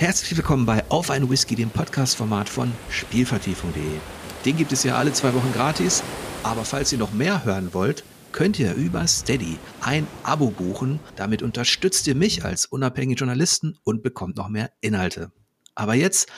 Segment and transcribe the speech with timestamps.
[0.00, 3.82] Herzlich willkommen bei Auf ein Whisky, dem Podcast-Format von Spielvertiefung.de.
[4.46, 6.02] Den gibt es ja alle zwei Wochen gratis,
[6.42, 8.02] aber falls ihr noch mehr hören wollt,
[8.32, 11.00] könnt ihr über Steady ein Abo buchen.
[11.16, 15.32] Damit unterstützt ihr mich als unabhängigen Journalisten und bekommt noch mehr Inhalte.
[15.74, 16.30] Aber jetzt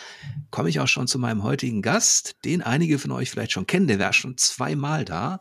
[0.51, 3.87] komme ich auch schon zu meinem heutigen Gast, den einige von euch vielleicht schon kennen,
[3.87, 5.39] der war schon zweimal da.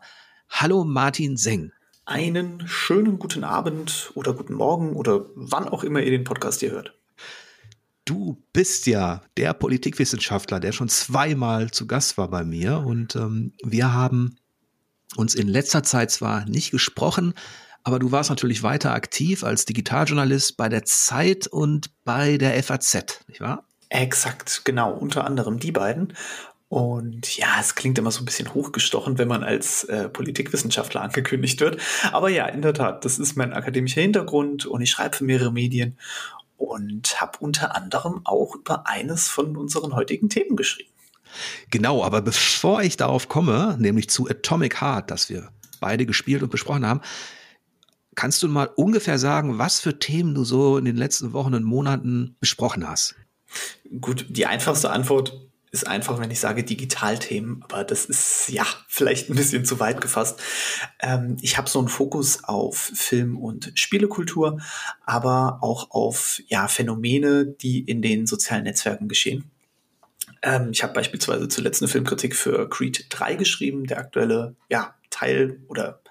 [0.48, 1.72] Hallo Martin Seng.
[2.04, 6.70] Einen schönen guten Abend oder guten Morgen oder wann auch immer ihr den Podcast hier
[6.70, 6.94] hört.
[8.04, 13.52] Du bist ja der Politikwissenschaftler, der schon zweimal zu Gast war bei mir und ähm,
[13.62, 14.36] wir haben
[15.16, 17.34] uns in letzter Zeit zwar nicht gesprochen,
[17.84, 23.24] aber du warst natürlich weiter aktiv als Digitaljournalist bei der Zeit und bei der FAZ,
[23.28, 23.64] nicht wahr?
[23.88, 26.14] Exakt, genau, unter anderem die beiden.
[26.68, 31.60] Und ja, es klingt immer so ein bisschen hochgestochen, wenn man als äh, Politikwissenschaftler angekündigt
[31.60, 31.78] wird.
[32.12, 35.52] Aber ja, in der Tat, das ist mein akademischer Hintergrund und ich schreibe für mehrere
[35.52, 35.98] Medien
[36.62, 40.90] und habe unter anderem auch über eines von unseren heutigen Themen geschrieben.
[41.70, 46.50] Genau, aber bevor ich darauf komme, nämlich zu Atomic Heart, das wir beide gespielt und
[46.50, 47.00] besprochen haben,
[48.14, 51.64] kannst du mal ungefähr sagen, was für Themen du so in den letzten Wochen und
[51.64, 53.14] Monaten besprochen hast?
[54.00, 59.30] Gut, die einfachste Antwort ist einfach, wenn ich sage Digitalthemen, aber das ist ja vielleicht
[59.30, 60.40] ein bisschen zu weit gefasst.
[61.00, 64.60] Ähm, ich habe so einen Fokus auf Film- und Spielekultur,
[65.06, 69.50] aber auch auf ja, Phänomene, die in den sozialen Netzwerken geschehen.
[70.42, 75.58] Ähm, ich habe beispielsweise zuletzt eine Filmkritik für Creed 3 geschrieben, der aktuelle ja, Teil
[75.68, 76.02] oder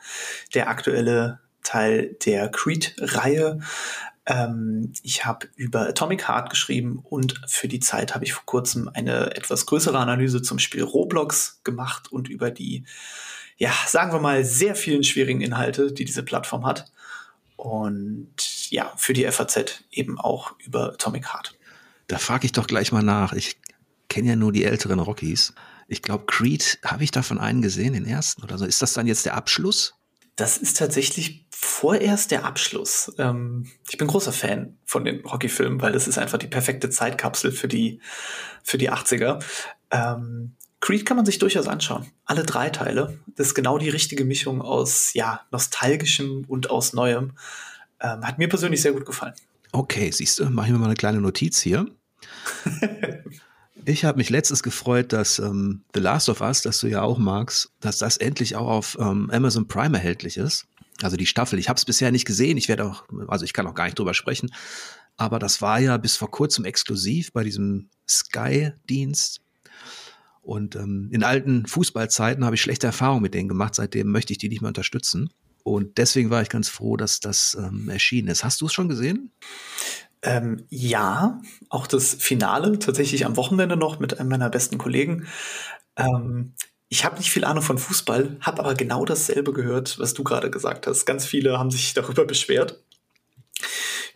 [0.56, 3.59] der aktuelle Teil der Creed-Reihe.
[4.32, 8.90] Ähm, ich habe über Atomic Heart geschrieben und für die Zeit habe ich vor kurzem
[8.94, 12.86] eine etwas größere Analyse zum Spiel Roblox gemacht und über die,
[13.58, 16.92] ja, sagen wir mal, sehr vielen schwierigen Inhalte, die diese Plattform hat.
[17.58, 21.58] Und ja, für die FAZ eben auch über Atomic Heart.
[22.08, 23.34] Da frage ich doch gleich mal nach.
[23.34, 23.58] Ich
[24.08, 25.53] kenne ja nur die älteren Rockies.
[25.90, 28.63] Ich glaube, Creed, habe ich davon einen gesehen, den ersten oder so.
[28.66, 29.94] Ist das dann jetzt der Abschluss?
[30.38, 33.14] Das ist tatsächlich vorerst der Abschluss.
[33.20, 37.52] Ähm, ich bin großer Fan von den Rocky-Filmen, weil das ist einfach die perfekte Zeitkapsel
[37.52, 38.02] für die,
[38.64, 39.44] für die 80er.
[39.92, 42.08] Ähm, Creed kann man sich durchaus anschauen.
[42.26, 43.20] Alle drei Teile.
[43.36, 47.34] Das ist genau die richtige Mischung aus, ja, nostalgischem und aus Neuem.
[48.00, 49.36] Ähm, hat mir persönlich sehr gut gefallen.
[49.72, 51.86] Okay, siehst du, mache ich mir mal eine kleine Notiz hier.
[53.84, 57.18] Ich habe mich letztens gefreut, dass ähm, The Last of Us, das du ja auch
[57.18, 60.68] magst, dass das endlich auch auf ähm, Amazon Prime erhältlich ist.
[61.03, 61.59] Also die Staffel.
[61.59, 62.57] Ich habe es bisher nicht gesehen.
[62.57, 64.51] Ich werde auch, also ich kann auch gar nicht drüber sprechen.
[65.17, 69.41] Aber das war ja bis vor kurzem exklusiv bei diesem Sky-Dienst.
[70.41, 73.75] Und ähm, in alten Fußballzeiten habe ich schlechte Erfahrungen mit denen gemacht.
[73.75, 75.29] Seitdem möchte ich die nicht mehr unterstützen.
[75.63, 78.44] Und deswegen war ich ganz froh, dass das ähm, erschienen ist.
[78.44, 79.31] Hast du es schon gesehen?
[80.23, 85.28] Ähm, ja, auch das Finale tatsächlich am Wochenende noch mit einem meiner besten Kollegen.
[85.95, 86.53] Ähm,
[86.91, 90.52] ich habe nicht viel Ahnung von Fußball, habe aber genau dasselbe gehört, was du gerade
[90.52, 91.06] gesagt hast.
[91.06, 92.84] Ganz viele haben sich darüber beschwert,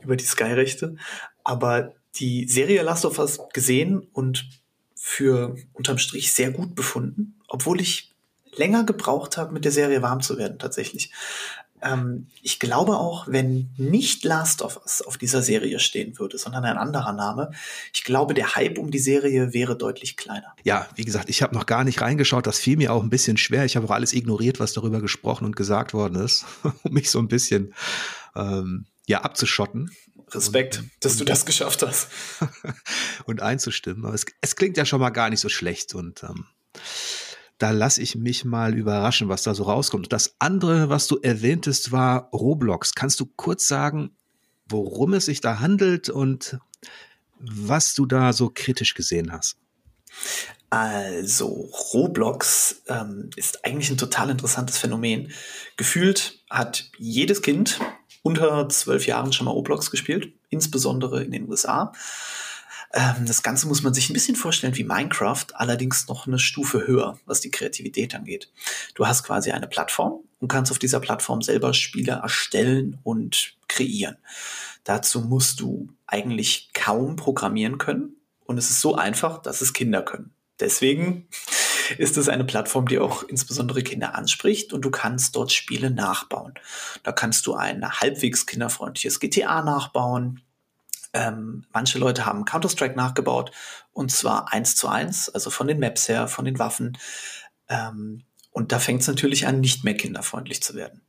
[0.03, 0.97] über die Sky-Rechte.
[1.45, 4.49] Aber die Serie Last of Us gesehen und
[4.93, 8.13] für unterm Strich sehr gut befunden, obwohl ich
[8.57, 11.13] länger gebraucht habe, mit der Serie warm zu werden tatsächlich.
[11.81, 16.63] Ähm, ich glaube auch, wenn nicht Last of Us auf dieser Serie stehen würde, sondern
[16.65, 17.51] ein anderer Name,
[17.93, 20.55] ich glaube, der Hype um die Serie wäre deutlich kleiner.
[20.63, 22.47] Ja, wie gesagt, ich habe noch gar nicht reingeschaut.
[22.47, 23.65] Das fiel mir auch ein bisschen schwer.
[23.65, 26.45] Ich habe auch alles ignoriert, was darüber gesprochen und gesagt worden ist,
[26.83, 27.73] um mich so ein bisschen
[28.35, 29.91] ähm, ja abzuschotten.
[30.31, 32.09] Respekt, und, dass und, du das geschafft hast.
[33.25, 34.05] und einzustimmen.
[34.05, 36.45] Aber es, es, klingt ja schon mal gar nicht so schlecht und ähm,
[37.57, 40.11] da lasse ich mich mal überraschen, was da so rauskommt.
[40.11, 42.95] Das andere, was du erwähntest, war Roblox.
[42.95, 44.11] Kannst du kurz sagen,
[44.67, 46.57] worum es sich da handelt und
[47.39, 49.57] was du da so kritisch gesehen hast?
[50.69, 55.31] Also Roblox ähm, ist eigentlich ein total interessantes Phänomen.
[55.77, 57.79] Gefühlt hat jedes Kind
[58.23, 61.93] unter zwölf Jahren schon mal Roblox gespielt, insbesondere in den USA.
[62.93, 66.87] Ähm, das Ganze muss man sich ein bisschen vorstellen wie Minecraft, allerdings noch eine Stufe
[66.87, 68.51] höher, was die Kreativität angeht.
[68.93, 74.17] Du hast quasi eine Plattform und kannst auf dieser Plattform selber Spiele erstellen und kreieren.
[74.83, 78.15] Dazu musst du eigentlich kaum programmieren können
[78.45, 80.33] und es ist so einfach, dass es Kinder können.
[80.59, 81.27] Deswegen
[81.97, 86.53] ist es eine Plattform, die auch insbesondere Kinder anspricht und du kannst dort Spiele nachbauen.
[87.03, 90.41] Da kannst du ein halbwegs kinderfreundliches GTA nachbauen,
[91.15, 93.51] ähm, manche Leute haben Counter-Strike nachgebaut
[93.93, 96.97] und zwar eins zu eins, also von den Maps her, von den Waffen.
[97.69, 101.01] Ähm, und da fängt es natürlich an, nicht mehr kinderfreundlich zu werden.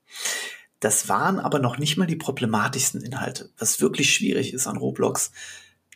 [0.79, 3.51] Das waren aber noch nicht mal die problematischsten Inhalte.
[3.59, 5.33] Was wirklich schwierig ist an Roblox,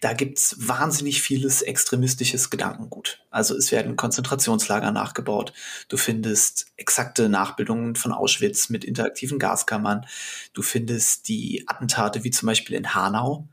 [0.00, 3.24] da gibt's wahnsinnig vieles extremistisches Gedankengut.
[3.30, 5.52] Also es werden Konzentrationslager nachgebaut.
[5.88, 10.06] Du findest exakte Nachbildungen von Auschwitz mit interaktiven Gaskammern.
[10.52, 13.46] Du findest die Attentate wie zum Beispiel in Hanau.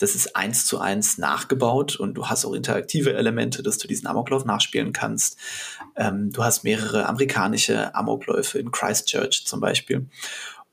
[0.00, 4.06] Das ist eins zu eins nachgebaut und du hast auch interaktive Elemente, dass du diesen
[4.06, 5.36] Amoklauf nachspielen kannst.
[5.94, 10.06] Ähm, du hast mehrere amerikanische Amokläufe in Christchurch zum Beispiel.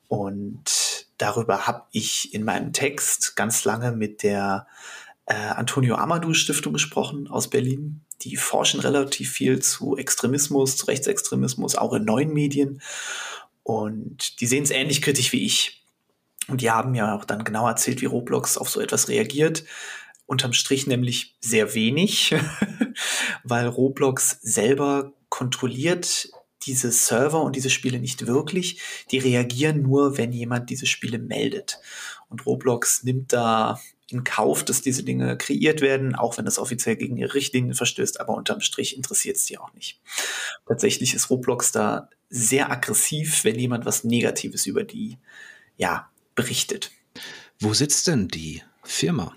[0.08, 4.66] Und darüber habe ich in meinem Text ganz lange mit der
[5.26, 8.00] äh, Antonio Amadou Stiftung gesprochen aus Berlin.
[8.22, 12.80] Die forschen relativ viel zu Extremismus, zu Rechtsextremismus, auch in neuen Medien.
[13.62, 15.77] Und die sehen es ähnlich kritisch wie ich.
[16.48, 19.64] Und die haben ja auch dann genau erzählt, wie Roblox auf so etwas reagiert.
[20.26, 22.34] Unterm Strich nämlich sehr wenig,
[23.44, 26.30] weil Roblox selber kontrolliert
[26.62, 28.80] diese Server und diese Spiele nicht wirklich.
[29.10, 31.80] Die reagieren nur, wenn jemand diese Spiele meldet.
[32.28, 33.80] Und Roblox nimmt da
[34.10, 38.20] in Kauf, dass diese Dinge kreiert werden, auch wenn das offiziell gegen ihre Richtlinien verstößt,
[38.20, 40.00] aber unterm Strich interessiert es die auch nicht.
[40.66, 45.18] Tatsächlich ist Roblox da sehr aggressiv, wenn jemand was Negatives über die,
[45.76, 46.92] ja, berichtet.
[47.58, 49.34] Wo sitzt denn die Firma?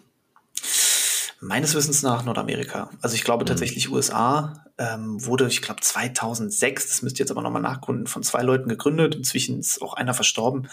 [1.40, 2.92] Meines Wissens nach Nordamerika.
[3.02, 3.48] Also ich glaube mhm.
[3.48, 8.22] tatsächlich USA ähm, wurde, ich glaube 2006, das müsst ihr jetzt aber nochmal nachgründen, von
[8.22, 9.16] zwei Leuten gegründet.
[9.16, 10.70] Inzwischen ist auch einer verstorben.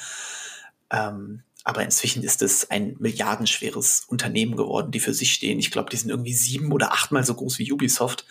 [0.90, 5.58] Ähm, aber inzwischen ist es ein milliardenschweres Unternehmen geworden, die für sich stehen.
[5.58, 8.26] Ich glaube, die sind irgendwie sieben oder achtmal so groß wie Ubisoft,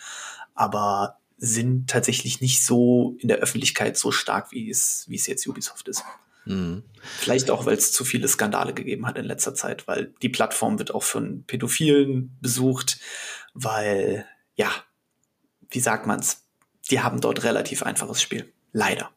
[0.54, 5.46] aber sind tatsächlich nicht so in der Öffentlichkeit so stark, wie es, wie es jetzt
[5.48, 6.04] Ubisoft ist.
[6.48, 6.82] Mhm.
[7.18, 10.78] Vielleicht auch, weil es zu viele Skandale gegeben hat in letzter Zeit, weil die Plattform
[10.78, 12.98] wird auch von Pädophilen besucht,
[13.54, 14.70] weil, ja,
[15.70, 16.44] wie sagt man's?
[16.90, 18.50] Die haben dort relativ einfaches Spiel.
[18.72, 19.10] Leider.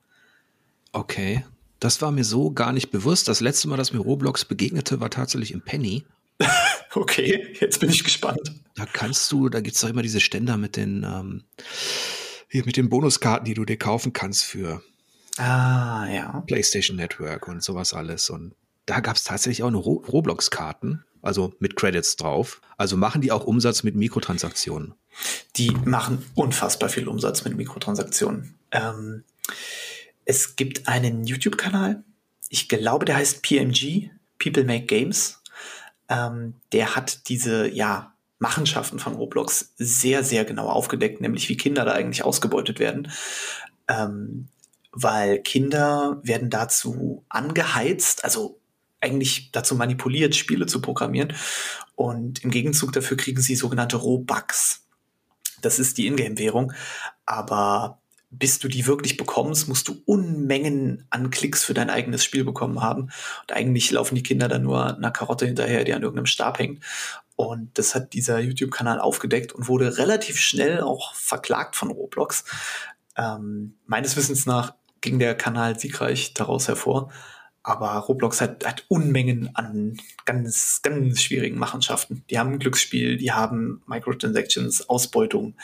[0.92, 1.46] Okay,
[1.80, 3.28] das war mir so gar nicht bewusst.
[3.28, 6.06] Das letzte Mal, dass mir Roblox begegnete, war tatsächlich im Penny.
[6.94, 8.62] okay, jetzt bin ich gespannt.
[8.76, 11.44] Da kannst du, da gibt es doch immer diese Ständer mit den, ähm,
[12.50, 14.84] hier mit den Bonuskarten, die du dir kaufen kannst für
[15.38, 16.44] ah, ja.
[16.48, 18.30] PlayStation Network und sowas alles.
[18.30, 18.54] Und
[18.86, 22.62] da gab es tatsächlich auch Ro Roblox-Karten, also mit Credits drauf.
[22.78, 24.94] Also machen die auch Umsatz mit Mikrotransaktionen?
[25.56, 28.56] Die machen unfassbar viel Umsatz mit Mikrotransaktionen.
[28.72, 29.24] Ähm,
[30.26, 32.04] es gibt einen YouTube-Kanal,
[32.50, 35.42] ich glaube, der heißt PMG, People Make Games.
[36.10, 41.86] Ähm, der hat diese, ja, Machenschaften von Roblox sehr, sehr genau aufgedeckt, nämlich wie Kinder
[41.86, 43.12] da eigentlich ausgebeutet werden.
[43.88, 44.48] Ähm,
[44.92, 48.60] weil Kinder werden dazu angeheizt, also
[49.00, 51.34] eigentlich dazu manipuliert, Spiele zu programmieren.
[51.96, 54.86] Und im Gegenzug dafür kriegen sie sogenannte Robux.
[55.62, 56.74] Das ist die Ingame-Währung.
[57.26, 58.00] Aber
[58.30, 62.82] bis du die wirklich bekommst, musst du Unmengen an Klicks für dein eigenes Spiel bekommen
[62.82, 63.04] haben.
[63.42, 66.82] Und eigentlich laufen die Kinder dann nur einer Karotte hinterher, die an irgendeinem Stab hängt.
[67.36, 72.46] Und das hat dieser YouTube-Kanal aufgedeckt und wurde relativ schnell auch verklagt von Roblox.
[73.18, 77.12] Ähm, meines Wissens nach ging der Kanal siegreich daraus hervor.
[77.64, 82.24] Aber Roblox hat, hat Unmengen an ganz, ganz schwierigen Machenschaften.
[82.30, 85.56] Die haben Glücksspiel, die haben Microtransactions, Ausbeutung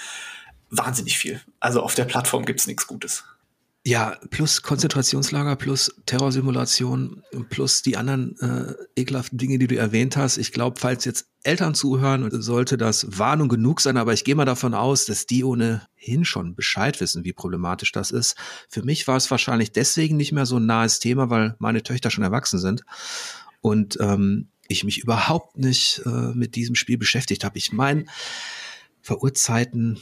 [0.69, 1.41] wahnsinnig viel.
[1.59, 3.23] Also auf der Plattform gibt's nichts Gutes.
[3.87, 10.37] Ja, plus Konzentrationslager, plus Terrorsimulation, plus die anderen äh, ekelhaften Dinge, die du erwähnt hast.
[10.37, 14.43] Ich glaube, falls jetzt Eltern zuhören, sollte das Warnung genug sein, aber ich gehe mal
[14.43, 18.35] davon aus, dass die ohnehin schon Bescheid wissen, wie problematisch das ist.
[18.67, 22.11] Für mich war es wahrscheinlich deswegen nicht mehr so ein nahes Thema, weil meine Töchter
[22.11, 22.83] schon erwachsen sind
[23.61, 27.57] und ähm, ich mich überhaupt nicht äh, mit diesem Spiel beschäftigt habe.
[27.57, 28.03] Ich meine,
[29.01, 29.97] vor Urzeiten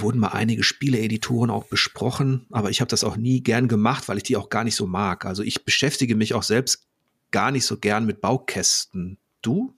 [0.00, 4.18] wurden mal einige Spieleeditoren auch besprochen, aber ich habe das auch nie gern gemacht, weil
[4.18, 5.24] ich die auch gar nicht so mag.
[5.24, 6.86] Also ich beschäftige mich auch selbst
[7.30, 9.18] gar nicht so gern mit Baukästen.
[9.42, 9.74] Du?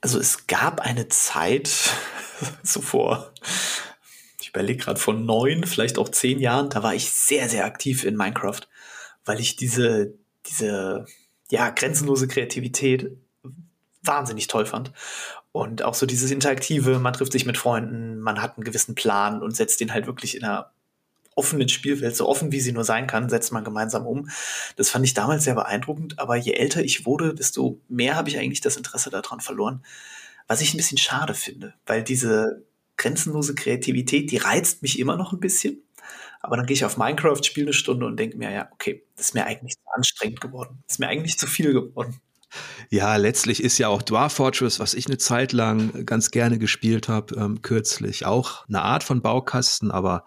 [0.00, 1.68] Also es gab eine Zeit,
[2.62, 3.32] so vor,
[4.40, 8.04] ich überlege gerade von neun, vielleicht auch zehn Jahren, da war ich sehr, sehr aktiv
[8.04, 8.62] in Minecraft,
[9.24, 10.14] weil ich diese,
[10.46, 11.06] diese,
[11.50, 13.16] ja, grenzenlose Kreativität
[14.02, 14.92] wahnsinnig toll fand.
[15.54, 19.40] Und auch so dieses Interaktive, man trifft sich mit Freunden, man hat einen gewissen Plan
[19.40, 20.72] und setzt den halt wirklich in einer
[21.36, 24.28] offenen Spielwelt, so offen wie sie nur sein kann, setzt man gemeinsam um.
[24.74, 28.36] Das fand ich damals sehr beeindruckend, aber je älter ich wurde, desto mehr habe ich
[28.36, 29.84] eigentlich das Interesse daran verloren.
[30.48, 32.64] Was ich ein bisschen schade finde, weil diese
[32.96, 35.84] grenzenlose Kreativität, die reizt mich immer noch ein bisschen.
[36.40, 39.26] Aber dann gehe ich auf Minecraft, spiele eine Stunde und denke mir, ja, okay, das
[39.26, 40.82] ist mir eigentlich zu anstrengend geworden.
[40.88, 42.20] Das ist mir eigentlich zu viel geworden.
[42.90, 47.08] Ja, letztlich ist ja auch Dwarf Fortress, was ich eine Zeit lang ganz gerne gespielt
[47.08, 50.24] habe, ähm, kürzlich auch eine Art von Baukasten, aber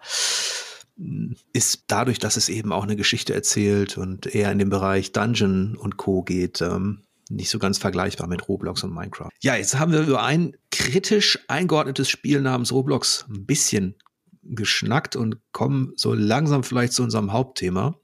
[0.96, 5.12] mm, ist dadurch, dass es eben auch eine Geschichte erzählt und eher in den Bereich
[5.12, 6.22] Dungeon und Co.
[6.22, 9.30] geht, ähm, nicht so ganz vergleichbar mit Roblox und Minecraft.
[9.40, 13.96] Ja, jetzt haben wir über ein kritisch eingeordnetes Spiel namens Roblox ein bisschen
[14.42, 17.98] geschnackt und kommen so langsam vielleicht zu unserem Hauptthema,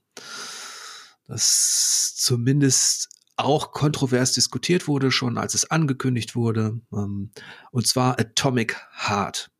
[1.27, 7.31] das zumindest auch kontrovers diskutiert wurde, schon als es angekündigt wurde, ähm,
[7.71, 8.77] und zwar Atomic
[9.07, 9.51] Heart.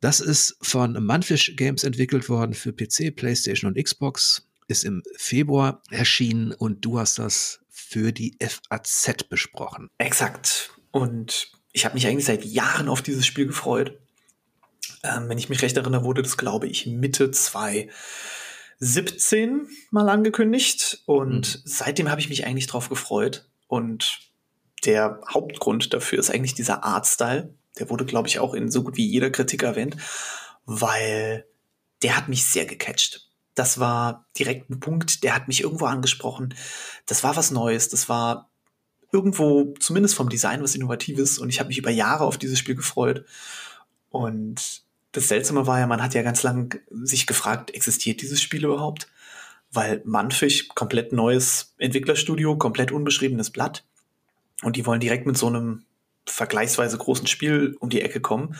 [0.00, 5.82] Das ist von Manfish Games entwickelt worden für PC, PlayStation und Xbox, ist im Februar
[5.90, 9.88] erschienen und du hast das für die FAZ besprochen.
[9.98, 10.70] Exakt.
[10.90, 13.98] Und ich habe mich eigentlich seit Jahren auf dieses Spiel gefreut.
[15.04, 17.30] Ähm, wenn ich mich recht erinnere, wurde das, glaube ich, Mitte
[18.82, 21.02] 2017 mal angekündigt.
[21.06, 21.62] Und mhm.
[21.64, 23.48] seitdem habe ich mich eigentlich drauf gefreut.
[23.68, 24.18] Und
[24.84, 27.54] der Hauptgrund dafür ist eigentlich dieser Artstyle.
[27.78, 29.96] Der wurde, glaube ich, auch in so gut wie jeder Kritik erwähnt,
[30.66, 31.46] weil
[32.02, 33.30] der hat mich sehr gecatcht.
[33.54, 36.54] Das war direkt ein Punkt, der hat mich irgendwo angesprochen.
[37.06, 37.88] Das war was Neues.
[37.88, 38.50] Das war
[39.12, 41.38] irgendwo, zumindest vom Design, was Innovatives.
[41.38, 43.24] Und ich habe mich über Jahre auf dieses Spiel gefreut.
[44.10, 44.81] Und
[45.12, 49.08] das Seltsame war ja, man hat ja ganz lang sich gefragt, existiert dieses Spiel überhaupt?
[49.70, 53.84] Weil Manfish, komplett neues Entwicklerstudio, komplett unbeschriebenes Blatt.
[54.62, 55.84] Und die wollen direkt mit so einem
[56.26, 58.56] vergleichsweise großen Spiel um die Ecke kommen.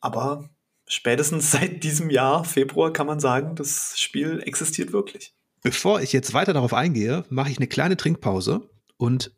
[0.00, 0.48] Aber
[0.86, 5.34] spätestens seit diesem Jahr, Februar, kann man sagen, das Spiel existiert wirklich.
[5.62, 9.32] Bevor ich jetzt weiter darauf eingehe, mache ich eine kleine Trinkpause und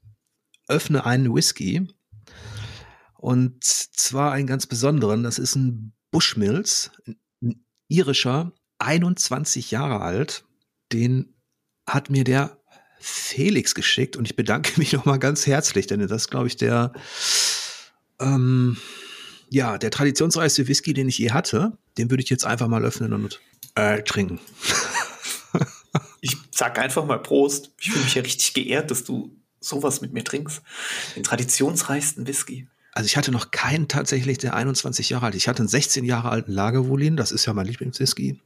[0.69, 1.89] öffne einen Whisky.
[3.17, 5.23] Und zwar einen ganz besonderen.
[5.23, 6.91] Das ist ein Bushmills,
[7.43, 10.45] ein irischer, 21 Jahre alt.
[10.93, 11.35] Den
[11.87, 12.59] hat mir der
[13.01, 16.93] Felix geschickt und ich bedanke mich nochmal ganz herzlich, denn das ist, glaube ich, der,
[18.21, 18.77] ähm,
[19.49, 21.77] ja, der traditionsreichste Whisky, den ich je hatte.
[21.99, 23.41] Den würde ich jetzt einfach mal öffnen und
[23.75, 24.39] äh, trinken.
[26.21, 27.73] ich sag einfach mal Prost.
[27.81, 30.63] Ich fühle mich ja richtig geehrt, dass du sowas mit mir trinkst.
[31.17, 32.69] Den traditionsreichsten Whisky.
[33.01, 35.35] Also ich hatte noch keinen tatsächlich, der 21 Jahre alt.
[35.35, 38.39] Ich hatte einen 16 Jahre alten Lagavulin, das ist ja mein Lieblingswhisky.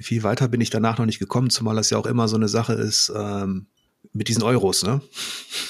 [0.00, 2.48] Viel weiter bin ich danach noch nicht gekommen, zumal das ja auch immer so eine
[2.48, 3.68] Sache ist ähm,
[4.12, 5.02] mit diesen Euros, ne?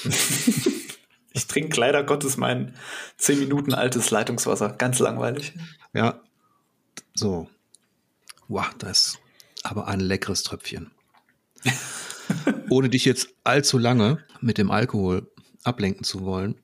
[1.33, 2.73] ich trinke leider Gottes mein
[3.17, 4.69] 10 Minuten altes Leitungswasser.
[4.69, 5.53] Ganz langweilig.
[5.93, 6.23] Ja.
[7.13, 7.51] So.
[8.47, 9.19] Wow, das ist
[9.61, 10.89] aber ein leckeres Tröpfchen.
[12.71, 15.31] Ohne dich jetzt allzu lange mit dem Alkohol
[15.63, 16.55] ablenken zu wollen,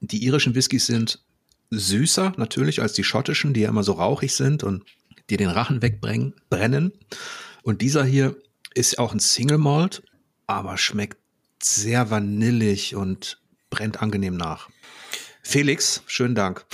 [0.00, 1.22] die irischen Whiskys sind
[1.70, 4.84] süßer natürlich als die schottischen, die ja immer so rauchig sind und
[5.28, 6.34] die den Rachen wegbrennen.
[6.50, 6.92] Brennen.
[7.62, 8.36] Und dieser hier
[8.74, 10.02] ist auch ein Single Malt,
[10.46, 11.18] aber schmeckt
[11.62, 14.68] sehr vanillig und brennt angenehm nach.
[15.42, 16.66] Felix, schönen Dank.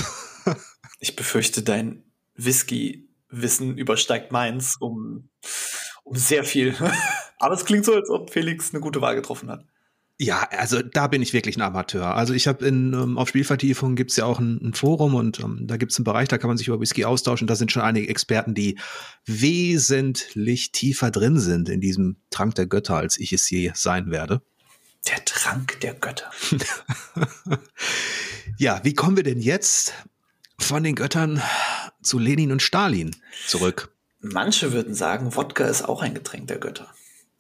[1.01, 2.05] ich befürchte, dein
[2.37, 5.29] Whisky-Wissen übersteigt meins um,
[6.05, 6.75] um sehr viel.
[7.39, 9.65] aber es klingt so, als ob Felix eine gute Wahl getroffen hat.
[10.19, 12.15] Ja, also da bin ich wirklich ein Amateur.
[12.15, 15.67] Also ich habe in ähm, auf Spielvertiefung gibt's ja auch ein, ein Forum und ähm,
[15.67, 17.47] da gibt's einen Bereich, da kann man sich über Whisky austauschen.
[17.47, 18.79] Da sind schon einige Experten, die
[19.27, 24.41] wesentlich tiefer drin sind in diesem Trank der Götter, als ich es je sein werde.
[25.07, 26.31] Der Trank der Götter.
[28.59, 29.93] ja, wie kommen wir denn jetzt
[30.59, 31.43] von den Göttern
[32.03, 33.15] zu Lenin und Stalin
[33.47, 33.95] zurück?
[34.21, 36.89] Manche würden sagen, Wodka ist auch ein Getränk der Götter.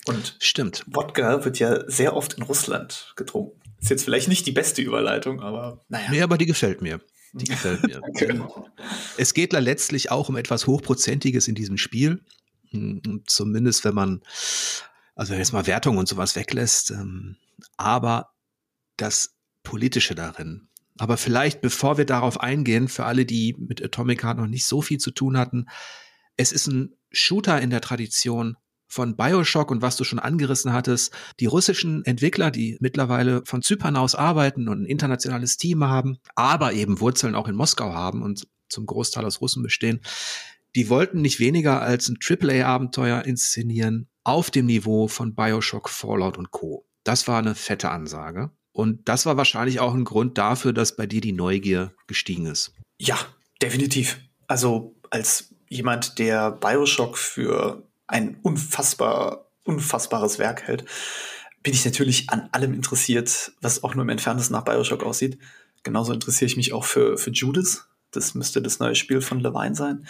[0.07, 0.85] Und stimmt.
[0.87, 3.61] Wodka wird ja sehr oft in Russland getrunken.
[3.81, 6.11] Ist jetzt vielleicht nicht die beste Überleitung, aber naja.
[6.11, 7.01] Nee, aber die gefällt mir.
[7.33, 8.01] Die gefällt mir.
[9.19, 12.25] es geht da letztlich auch um etwas Hochprozentiges in diesem Spiel.
[12.71, 14.23] Hm, zumindest wenn man,
[15.15, 16.91] also wenn jetzt mal Wertung und sowas weglässt.
[16.91, 17.37] Ähm,
[17.77, 18.31] aber
[18.97, 20.69] das Politische darin.
[20.99, 24.81] Aber vielleicht, bevor wir darauf eingehen, für alle, die mit Atomic Heart noch nicht so
[24.81, 25.67] viel zu tun hatten,
[26.37, 28.57] es ist ein Shooter in der Tradition
[28.89, 33.97] von Bioshock und was du schon angerissen hattest, die russischen Entwickler, die mittlerweile von Zypern
[33.97, 38.47] aus arbeiten und ein internationales Team haben, aber eben Wurzeln auch in Moskau haben und
[38.69, 40.01] zum Großteil aus Russen bestehen,
[40.75, 46.51] die wollten nicht weniger als ein AAA-Abenteuer inszenieren auf dem Niveau von Bioshock, Fallout und
[46.51, 46.87] Co.
[47.05, 48.51] Das war eine fette Ansage.
[48.73, 52.75] Und das war wahrscheinlich auch ein Grund dafür, dass bei dir die Neugier gestiegen ist.
[52.99, 53.17] Ja,
[53.63, 54.21] definitiv.
[54.49, 60.85] Also als jemand, der Bioshock für ein unfassbar, unfassbares Werk hält,
[61.63, 65.39] bin ich natürlich an allem interessiert, was auch nur im Entferntesten nach Bioshock aussieht.
[65.83, 67.89] Genauso interessiere ich mich auch für, für Judas.
[68.13, 70.07] Das müsste das neue Spiel von Levine sein.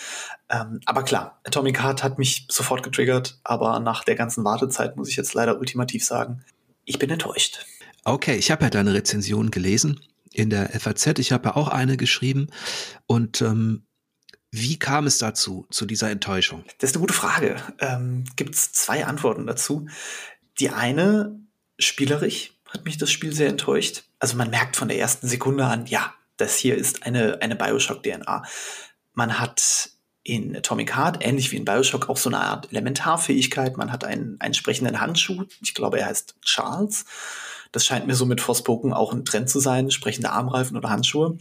[0.51, 5.09] Ähm, aber klar, Atomic Heart hat mich sofort getriggert, aber nach der ganzen Wartezeit muss
[5.09, 6.45] ich jetzt leider ultimativ sagen,
[6.85, 7.65] ich bin enttäuscht.
[8.05, 10.01] Okay, ich habe ja deine Rezension gelesen
[10.33, 11.19] in der FAZ.
[11.19, 12.49] Ich habe ja auch eine geschrieben
[13.07, 13.86] und ähm,
[14.59, 16.65] wie kam es dazu, zu dieser Enttäuschung?
[16.79, 17.57] Das ist eine gute Frage.
[17.79, 19.87] Ähm, Gibt es zwei Antworten dazu.
[20.59, 21.39] Die eine,
[21.79, 24.05] spielerisch, hat mich das Spiel sehr enttäuscht.
[24.19, 28.45] Also man merkt von der ersten Sekunde an, ja, das hier ist eine, eine Bioshock-DNA.
[29.15, 29.91] Man hat
[30.23, 33.77] in Atomic Heart, ähnlich wie in Bioshock, auch so eine Art Elementarfähigkeit.
[33.77, 35.45] Man hat einen, einen sprechenden Handschuh.
[35.63, 37.05] Ich glaube, er heißt Charles.
[37.73, 41.39] Das scheint mir so mit Forspoken auch ein Trend zu sein, sprechende Armreifen oder Handschuhe.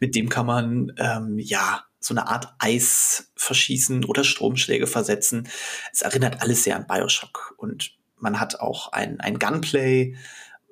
[0.00, 5.48] Mit dem kann man, ähm, ja, so eine Art Eis verschießen oder Stromschläge versetzen.
[5.92, 7.54] Es erinnert alles sehr an Bioshock.
[7.58, 10.16] Und man hat auch ein, ein Gunplay,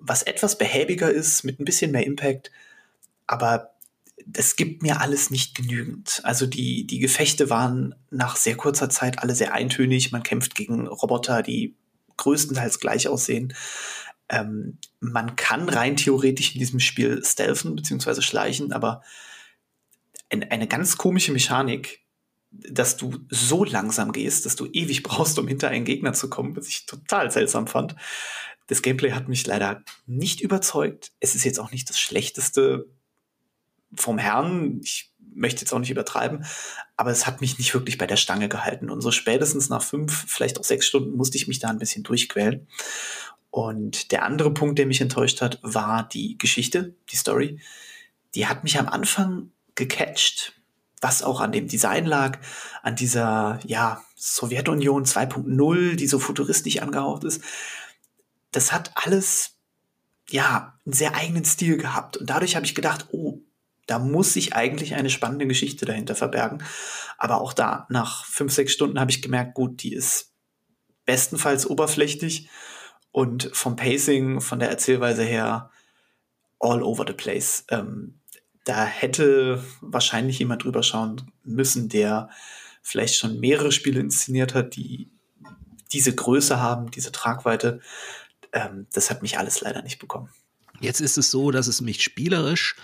[0.00, 2.50] was etwas behäbiger ist, mit ein bisschen mehr Impact.
[3.26, 3.75] Aber
[4.26, 6.20] das gibt mir alles nicht genügend.
[6.25, 10.12] Also die, die Gefechte waren nach sehr kurzer Zeit alle sehr eintönig.
[10.12, 11.76] Man kämpft gegen Roboter, die
[12.16, 13.54] größtenteils gleich aussehen.
[14.28, 18.20] Ähm, man kann rein theoretisch in diesem Spiel stealthen bzw.
[18.20, 19.02] schleichen, aber
[20.30, 22.04] eine ganz komische Mechanik,
[22.50, 26.56] dass du so langsam gehst, dass du ewig brauchst, um hinter einen Gegner zu kommen,
[26.56, 27.97] was ich total seltsam fand.
[28.66, 31.12] Das Gameplay hat mich leider nicht überzeugt.
[31.20, 32.87] Es ist jetzt auch nicht das schlechteste
[33.94, 34.80] vom Herrn.
[34.82, 36.44] Ich möchte jetzt auch nicht übertreiben,
[36.97, 38.90] aber es hat mich nicht wirklich bei der Stange gehalten.
[38.90, 42.02] Und so spätestens nach fünf, vielleicht auch sechs Stunden musste ich mich da ein bisschen
[42.02, 42.66] durchquälen.
[43.50, 47.61] Und der andere Punkt, der mich enttäuscht hat, war die Geschichte, die Story.
[48.35, 50.52] Die hat mich am Anfang gecatcht,
[51.00, 52.38] was auch an dem Design lag,
[52.82, 57.42] an dieser, ja, Sowjetunion 2.0, die so futuristisch angehaucht ist.
[58.50, 59.56] Das hat alles,
[60.28, 62.16] ja, einen sehr eigenen Stil gehabt.
[62.16, 63.38] Und dadurch habe ich gedacht, oh,
[63.87, 66.62] da muss sich eigentlich eine spannende Geschichte dahinter verbergen.
[67.16, 70.35] Aber auch da, nach fünf, sechs Stunden habe ich gemerkt, gut, die ist
[71.06, 72.50] bestenfalls oberflächlich
[73.12, 75.70] und vom Pacing, von der Erzählweise her,
[76.58, 77.64] all over the place.
[77.70, 78.17] Ähm,
[78.68, 82.28] da hätte wahrscheinlich jemand drüber schauen müssen, der
[82.82, 85.10] vielleicht schon mehrere Spiele inszeniert hat, die
[85.90, 87.80] diese Größe haben, diese Tragweite.
[88.52, 90.28] Ähm, das hat mich alles leider nicht bekommen.
[90.81, 92.76] Jetzt ist es so, dass es mich spielerisch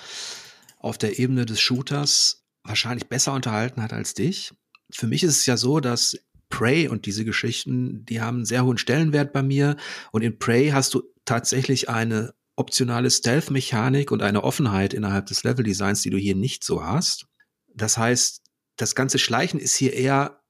[0.78, 4.54] auf der Ebene des Shooters wahrscheinlich besser unterhalten hat als dich.
[4.90, 6.18] Für mich ist es ja so, dass
[6.48, 9.76] Prey und diese Geschichten, die haben einen sehr hohen Stellenwert bei mir.
[10.12, 16.02] Und in Prey hast du tatsächlich eine optionale Stealth-Mechanik und eine Offenheit innerhalb des Level-Designs,
[16.02, 17.26] die du hier nicht so hast.
[17.74, 18.42] Das heißt,
[18.76, 20.40] das ganze Schleichen ist hier eher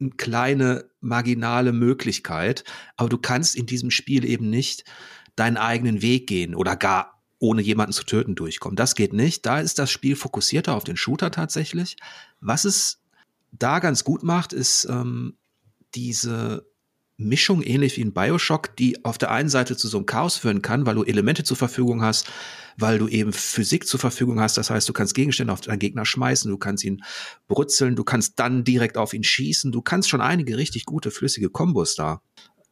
[0.00, 2.64] eine kleine marginale Möglichkeit,
[2.96, 4.84] aber du kannst in diesem Spiel eben nicht
[5.36, 8.76] deinen eigenen Weg gehen oder gar ohne jemanden zu töten durchkommen.
[8.76, 9.46] Das geht nicht.
[9.46, 11.96] Da ist das Spiel fokussierter auf den Shooter tatsächlich.
[12.40, 13.00] Was es
[13.52, 15.36] da ganz gut macht, ist ähm,
[15.94, 16.68] diese
[17.18, 20.62] Mischung, ähnlich wie in Bioshock, die auf der einen Seite zu so einem Chaos führen
[20.62, 22.30] kann, weil du Elemente zur Verfügung hast,
[22.76, 24.56] weil du eben Physik zur Verfügung hast.
[24.56, 27.02] Das heißt, du kannst Gegenstände auf deinen Gegner schmeißen, du kannst ihn
[27.48, 29.72] brutzeln, du kannst dann direkt auf ihn schießen.
[29.72, 32.22] Du kannst schon einige richtig gute, flüssige Kombos da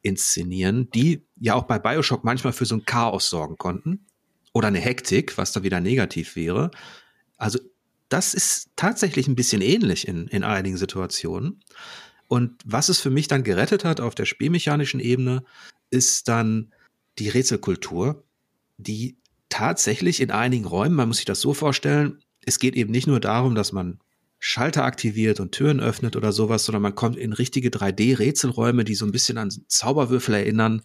[0.01, 4.05] inszenieren, die ja auch bei Bioshock manchmal für so ein Chaos sorgen konnten
[4.53, 6.71] oder eine Hektik, was da wieder negativ wäre.
[7.35, 7.59] Also
[8.07, 11.59] das ist tatsächlich ein bisschen ähnlich in, in einigen Situationen.
[12.27, 15.43] Und was es für mich dann gerettet hat auf der spielmechanischen Ebene,
[15.89, 16.73] ist dann
[17.19, 18.23] die Rätselkultur,
[18.77, 19.17] die
[19.49, 23.19] tatsächlich in einigen Räumen, man muss sich das so vorstellen, es geht eben nicht nur
[23.19, 23.99] darum, dass man
[24.39, 29.05] Schalter aktiviert und Türen öffnet oder sowas, sondern man kommt in richtige 3D-Rätselräume, die so
[29.05, 30.83] ein bisschen an Zauberwürfel erinnern,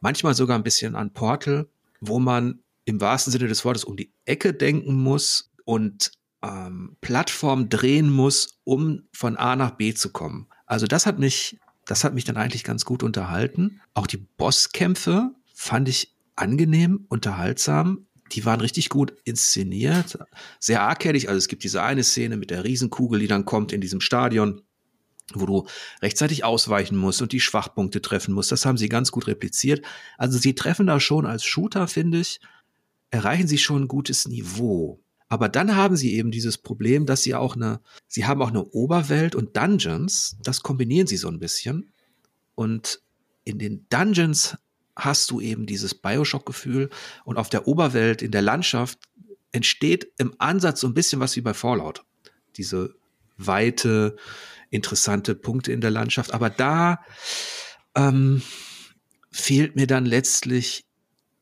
[0.00, 1.68] manchmal sogar ein bisschen an Portal,
[2.00, 6.12] wo man im wahrsten Sinne des Wortes um die Ecke denken muss und
[6.42, 10.48] ähm, Plattform drehen muss, um von A nach B zu kommen.
[10.70, 13.80] Also das hat mich, das hat mich dann eigentlich ganz gut unterhalten.
[13.92, 18.06] Auch die Bosskämpfe fand ich angenehm, unterhaltsam.
[18.30, 20.16] Die waren richtig gut inszeniert,
[20.60, 21.28] sehr arcadig.
[21.28, 24.62] Also es gibt diese eine Szene mit der Riesenkugel, die dann kommt in diesem Stadion
[25.32, 25.66] wo du
[26.02, 28.50] rechtzeitig ausweichen musst und die Schwachpunkte treffen musst.
[28.50, 29.84] Das haben sie ganz gut repliziert.
[30.18, 32.40] Also sie treffen da schon als Shooter, finde ich,
[33.10, 35.00] erreichen sie schon ein gutes Niveau.
[35.30, 38.64] Aber dann haben sie eben dieses Problem, dass sie auch eine, sie haben auch eine
[38.64, 41.92] Oberwelt und Dungeons, das kombinieren sie so ein bisschen.
[42.56, 43.00] Und
[43.44, 44.56] in den Dungeons
[44.96, 46.90] hast du eben dieses Bioshock-Gefühl
[47.24, 48.98] und auf der Oberwelt, in der Landschaft,
[49.52, 52.04] entsteht im Ansatz so ein bisschen was wie bei Fallout.
[52.56, 52.96] Diese
[53.36, 54.16] weite,
[54.70, 56.34] interessante Punkte in der Landschaft.
[56.34, 57.04] Aber da
[57.94, 58.42] ähm,
[59.30, 60.84] fehlt mir dann letztlich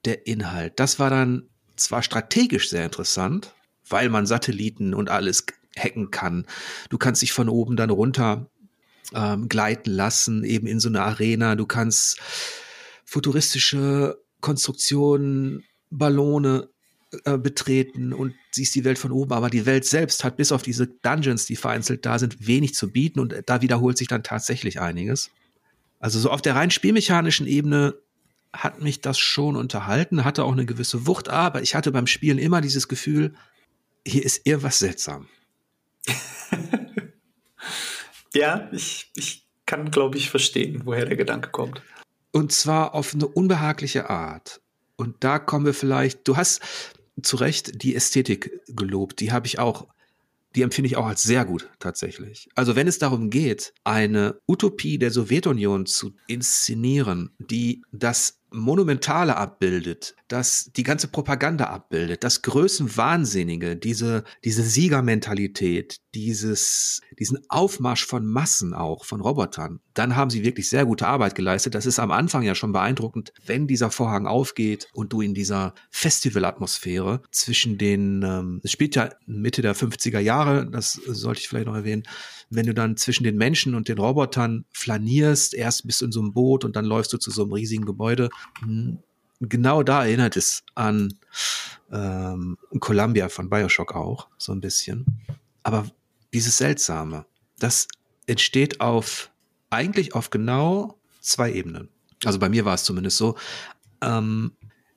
[0.05, 0.79] der Inhalt.
[0.79, 3.55] Das war dann zwar strategisch sehr interessant,
[3.91, 5.45] weil man Satelliten und alles
[5.77, 6.47] hacken kann.
[6.91, 8.51] Du kannst dich von oben dann runter
[9.15, 11.55] ähm, gleiten lassen, eben in so eine Arena.
[11.55, 12.21] Du kannst
[13.05, 16.69] futuristische Konstruktionen, Ballone
[17.25, 19.33] äh, betreten und siehst die Welt von oben.
[19.33, 22.91] Aber die Welt selbst hat bis auf diese Dungeons, die vereinzelt da sind, wenig zu
[22.91, 25.31] bieten und da wiederholt sich dann tatsächlich einiges.
[26.01, 27.95] Also so auf der rein spielmechanischen Ebene
[28.53, 32.39] hat mich das schon unterhalten, hatte auch eine gewisse Wucht, aber ich hatte beim Spielen
[32.39, 33.35] immer dieses Gefühl,
[34.07, 35.29] hier ist irgendwas seltsam.
[38.35, 41.83] ja, ich, ich kann, glaube ich, verstehen, woher der Gedanke kommt.
[42.33, 44.61] Und zwar auf eine unbehagliche Art.
[44.97, 46.61] Und da kommen wir vielleicht, du hast
[47.23, 49.89] zu Recht die Ästhetik gelobt, die habe ich auch
[50.55, 52.49] die empfinde ich auch als sehr gut tatsächlich.
[52.55, 60.15] Also wenn es darum geht, eine Utopie der Sowjetunion zu inszenieren, die das Monumentale abbildet,
[60.29, 68.75] das die ganze Propaganda abbildet, das Größenwahnsinnige, diese, diese Siegermentalität, dieses, diesen Aufmarsch von Massen
[68.75, 71.75] auch, von Robotern, dann haben sie wirklich sehr gute Arbeit geleistet.
[71.75, 75.75] Das ist am Anfang ja schon beeindruckend, wenn dieser Vorhang aufgeht und du in dieser
[75.91, 81.67] Festivalatmosphäre zwischen den, ähm, es spielt ja Mitte der 50er Jahre, das sollte ich vielleicht
[81.67, 82.05] noch erwähnen,
[82.51, 86.21] wenn du dann zwischen den Menschen und den Robotern flanierst, erst bist du in so
[86.21, 88.31] einem Boot und dann läufst du zu so einem riesigen Gebäude.
[88.61, 88.99] Hm,
[89.41, 91.15] genau da erinnert es an
[91.93, 95.05] ähm, Columbia von Bioshock auch, so ein bisschen.
[95.63, 95.87] Aber
[96.33, 97.27] dieses Seltsame,
[97.59, 97.89] das
[98.27, 99.31] entsteht auf,
[99.71, 101.89] eigentlich auf genau zwei Ebenen.
[102.25, 103.37] Also bei mir war es zumindest so.
[104.03, 104.53] Ähm,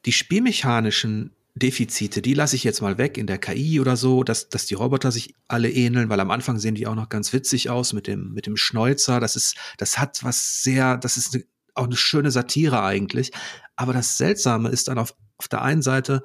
[0.06, 4.50] die spielmechanischen Defizite, die lasse ich jetzt mal weg in der KI oder so, dass,
[4.50, 7.70] dass die Roboter sich alle ähneln, weil am Anfang sehen die auch noch ganz witzig
[7.70, 9.20] aus mit dem, mit dem Schnäuzer.
[9.20, 11.44] Das ist, das hat was sehr, das ist eine,
[11.76, 13.32] auch eine schöne Satire eigentlich.
[13.76, 16.24] Aber das Seltsame ist dann auf, auf der einen Seite,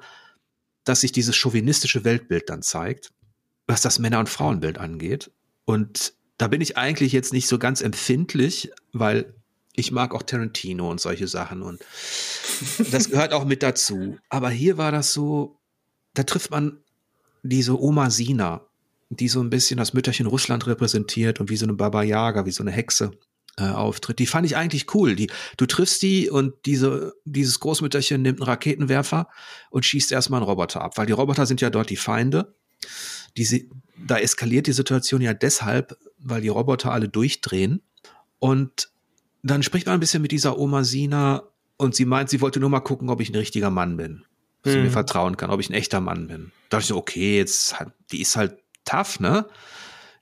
[0.85, 3.11] dass sich dieses chauvinistische Weltbild dann zeigt,
[3.67, 5.31] was das Männer- und Frauenbild angeht.
[5.65, 9.33] Und da bin ich eigentlich jetzt nicht so ganz empfindlich, weil
[9.75, 11.83] ich mag auch Tarantino und solche Sachen und
[12.91, 14.17] das gehört auch mit dazu.
[14.29, 15.59] Aber hier war das so,
[16.15, 16.79] da trifft man
[17.43, 18.65] diese Oma Sina,
[19.09, 22.51] die so ein bisschen das Mütterchen Russland repräsentiert und wie so eine Baba Yaga, wie
[22.51, 23.11] so eine Hexe
[23.57, 24.19] äh, auftritt.
[24.19, 25.15] Die fand ich eigentlich cool.
[25.15, 29.27] Die, du triffst die und diese, dieses Großmütterchen nimmt einen Raketenwerfer
[29.69, 32.55] und schießt erstmal einen Roboter ab, weil die Roboter sind ja dort die Feinde.
[33.37, 37.81] Die, da eskaliert die Situation ja deshalb, weil die Roboter alle durchdrehen.
[38.39, 38.89] Und
[39.43, 41.43] dann spricht man ein bisschen mit dieser Oma Sina
[41.77, 44.25] und sie meint, sie wollte nur mal gucken, ob ich ein richtiger Mann bin.
[44.63, 44.91] Ob sie mir hm.
[44.91, 46.51] vertrauen kann, ob ich ein echter Mann bin.
[46.69, 47.75] Da dachte ich so, okay, jetzt,
[48.11, 49.47] die ist halt tough, ne?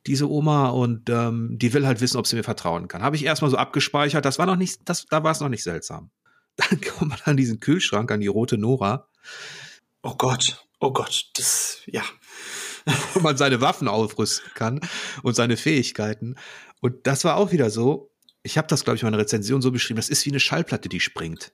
[0.05, 3.01] Diese Oma und ähm, die will halt wissen, ob sie mir vertrauen kann.
[3.01, 5.63] Habe ich erstmal so abgespeichert, das war noch nicht, das, da war es noch nicht
[5.63, 6.11] seltsam.
[6.57, 9.07] Dann kommt man an diesen Kühlschrank, an die rote Nora.
[10.03, 12.03] Oh Gott, oh Gott, das, ja.
[13.13, 14.79] Wo man seine Waffen aufrüsten kann
[15.23, 16.35] und seine Fähigkeiten.
[16.81, 18.11] Und das war auch wieder so,
[18.43, 20.87] ich habe das, glaube ich, in meiner Rezension so beschrieben, das ist wie eine Schallplatte,
[20.87, 21.51] die springt.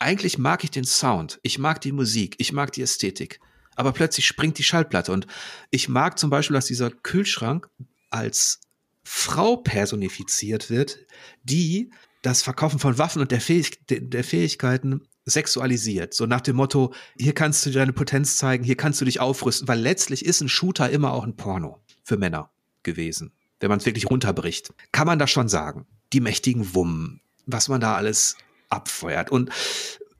[0.00, 3.40] Eigentlich mag ich den Sound, ich mag die Musik, ich mag die Ästhetik,
[3.76, 5.12] aber plötzlich springt die Schallplatte.
[5.12, 5.26] Und
[5.70, 7.68] ich mag zum Beispiel, dass dieser Kühlschrank
[8.10, 8.60] als
[9.04, 10.98] Frau personifiziert wird,
[11.42, 11.90] die
[12.22, 16.14] das Verkaufen von Waffen und der, Fähig der Fähigkeiten sexualisiert.
[16.14, 19.68] So nach dem Motto, hier kannst du deine Potenz zeigen, hier kannst du dich aufrüsten,
[19.68, 22.50] weil letztlich ist ein Shooter immer auch ein Porno für Männer
[22.82, 24.72] gewesen, wenn man es wirklich runterbricht.
[24.92, 28.36] Kann man das schon sagen die mächtigen Wummen, was man da alles
[28.68, 29.50] abfeuert und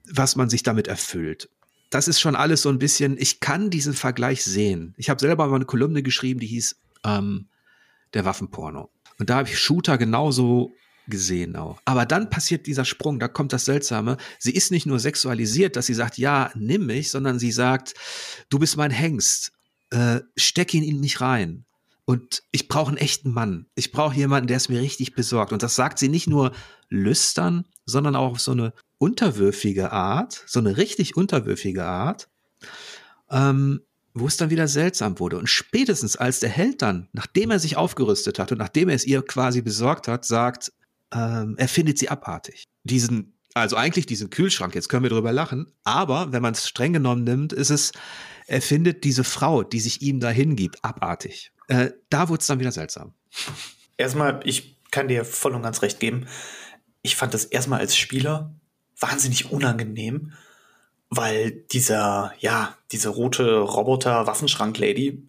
[0.05, 1.49] was man sich damit erfüllt.
[1.89, 4.93] Das ist schon alles so ein bisschen, ich kann diesen Vergleich sehen.
[4.97, 7.47] Ich habe selber mal eine Kolumne geschrieben, die hieß ähm,
[8.13, 8.89] Der Waffenporno.
[9.17, 10.73] Und da habe ich Shooter genauso
[11.09, 11.81] gesehen auch.
[11.85, 14.17] Aber dann passiert dieser Sprung, da kommt das Seltsame.
[14.37, 17.93] Sie ist nicht nur sexualisiert, dass sie sagt, ja, nimm mich, sondern sie sagt,
[18.49, 19.51] du bist mein Hengst,
[19.91, 21.65] äh, steck ihn in mich rein.
[22.05, 23.67] Und ich brauche einen echten Mann.
[23.75, 25.53] Ich brauche jemanden, der es mir richtig besorgt.
[25.53, 26.53] Und das sagt sie nicht nur
[26.89, 32.27] lüstern, sondern auch auf so eine unterwürfige Art, so eine richtig unterwürfige Art,
[33.29, 33.81] ähm,
[34.15, 35.37] wo es dann wieder seltsam wurde.
[35.37, 39.05] Und spätestens als der Held dann, nachdem er sich aufgerüstet hat und nachdem er es
[39.05, 40.71] ihr quasi besorgt hat, sagt,
[41.13, 42.65] ähm, er findet sie abartig.
[42.83, 46.93] Diesen, also eigentlich diesen Kühlschrank, jetzt können wir drüber lachen, aber wenn man es streng
[46.93, 47.91] genommen nimmt, ist es,
[48.47, 51.51] er findet diese Frau, die sich ihm da hingibt, abartig.
[51.67, 53.13] Äh, da wurde es dann wieder seltsam.
[53.97, 56.27] Erstmal, ich kann dir voll und ganz recht geben.
[57.01, 58.55] Ich fand das erstmal als Spieler
[58.99, 60.33] wahnsinnig unangenehm,
[61.09, 65.27] weil dieser, ja, diese rote Roboter-Waffenschrank-Lady,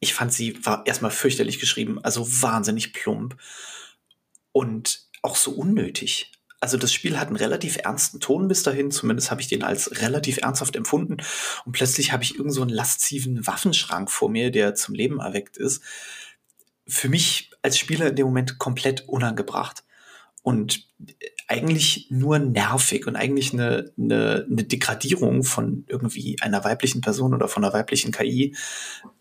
[0.00, 3.36] ich fand sie war erstmal fürchterlich geschrieben, also wahnsinnig plump
[4.52, 6.32] und auch so unnötig.
[6.60, 10.00] Also das Spiel hat einen relativ ernsten Ton bis dahin, zumindest habe ich den als
[10.00, 11.16] relativ ernsthaft empfunden.
[11.64, 15.56] Und plötzlich habe ich irgend so einen lasziven Waffenschrank vor mir, der zum Leben erweckt
[15.56, 15.82] ist.
[16.86, 19.82] Für mich als Spieler in dem Moment komplett unangebracht.
[20.42, 20.86] Und
[21.48, 27.48] eigentlich nur nervig und eigentlich eine, eine, eine Degradierung von irgendwie einer weiblichen Person oder
[27.48, 28.56] von einer weiblichen KI.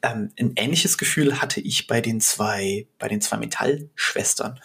[0.02, 4.60] Ähm, ein ähnliches Gefühl hatte ich bei den zwei, bei den zwei Metallschwestern.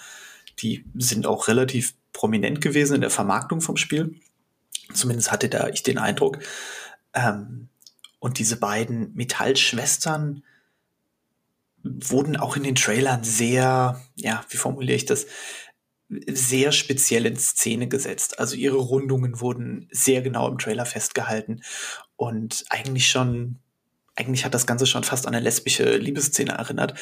[0.60, 4.20] Die sind auch relativ prominent gewesen in der Vermarktung vom Spiel.
[4.92, 6.38] Zumindest hatte da ich den Eindruck.
[7.12, 7.68] Ähm,
[8.18, 10.42] und diese beiden Metallschwestern
[11.82, 15.26] wurden auch in den Trailern sehr, ja, wie formuliere ich das,
[16.08, 18.38] sehr speziell in Szene gesetzt.
[18.38, 21.62] Also ihre Rundungen wurden sehr genau im Trailer festgehalten
[22.16, 23.58] und eigentlich schon,
[24.14, 26.98] eigentlich hat das Ganze schon fast an eine lesbische Liebesszene erinnert,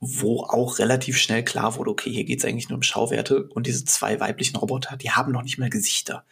[0.00, 3.66] wo auch relativ schnell klar wurde, okay, hier geht es eigentlich nur um Schauwerte und
[3.66, 6.24] diese zwei weiblichen Roboter, die haben noch nicht mehr Gesichter.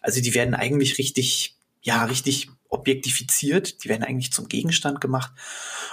[0.00, 5.32] Also die werden eigentlich richtig, ja, richtig objektifiziert, die werden eigentlich zum Gegenstand gemacht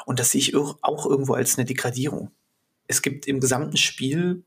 [0.06, 2.32] und das sehe ich auch irgendwo als eine Degradierung.
[2.88, 4.44] Es gibt im gesamten Spiel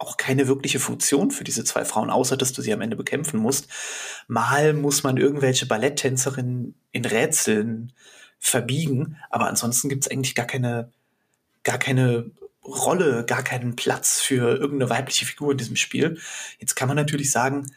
[0.00, 3.38] auch keine wirkliche Funktion für diese zwei Frauen, außer dass du sie am Ende bekämpfen
[3.38, 3.68] musst.
[4.28, 7.92] Mal muss man irgendwelche Balletttänzerinnen in Rätseln
[8.38, 10.90] verbiegen, aber ansonsten gibt es eigentlich gar keine,
[11.70, 12.32] gar keine
[12.64, 16.18] Rolle, gar keinen Platz für irgendeine weibliche Figur in diesem Spiel.
[16.58, 17.72] Jetzt kann man natürlich sagen,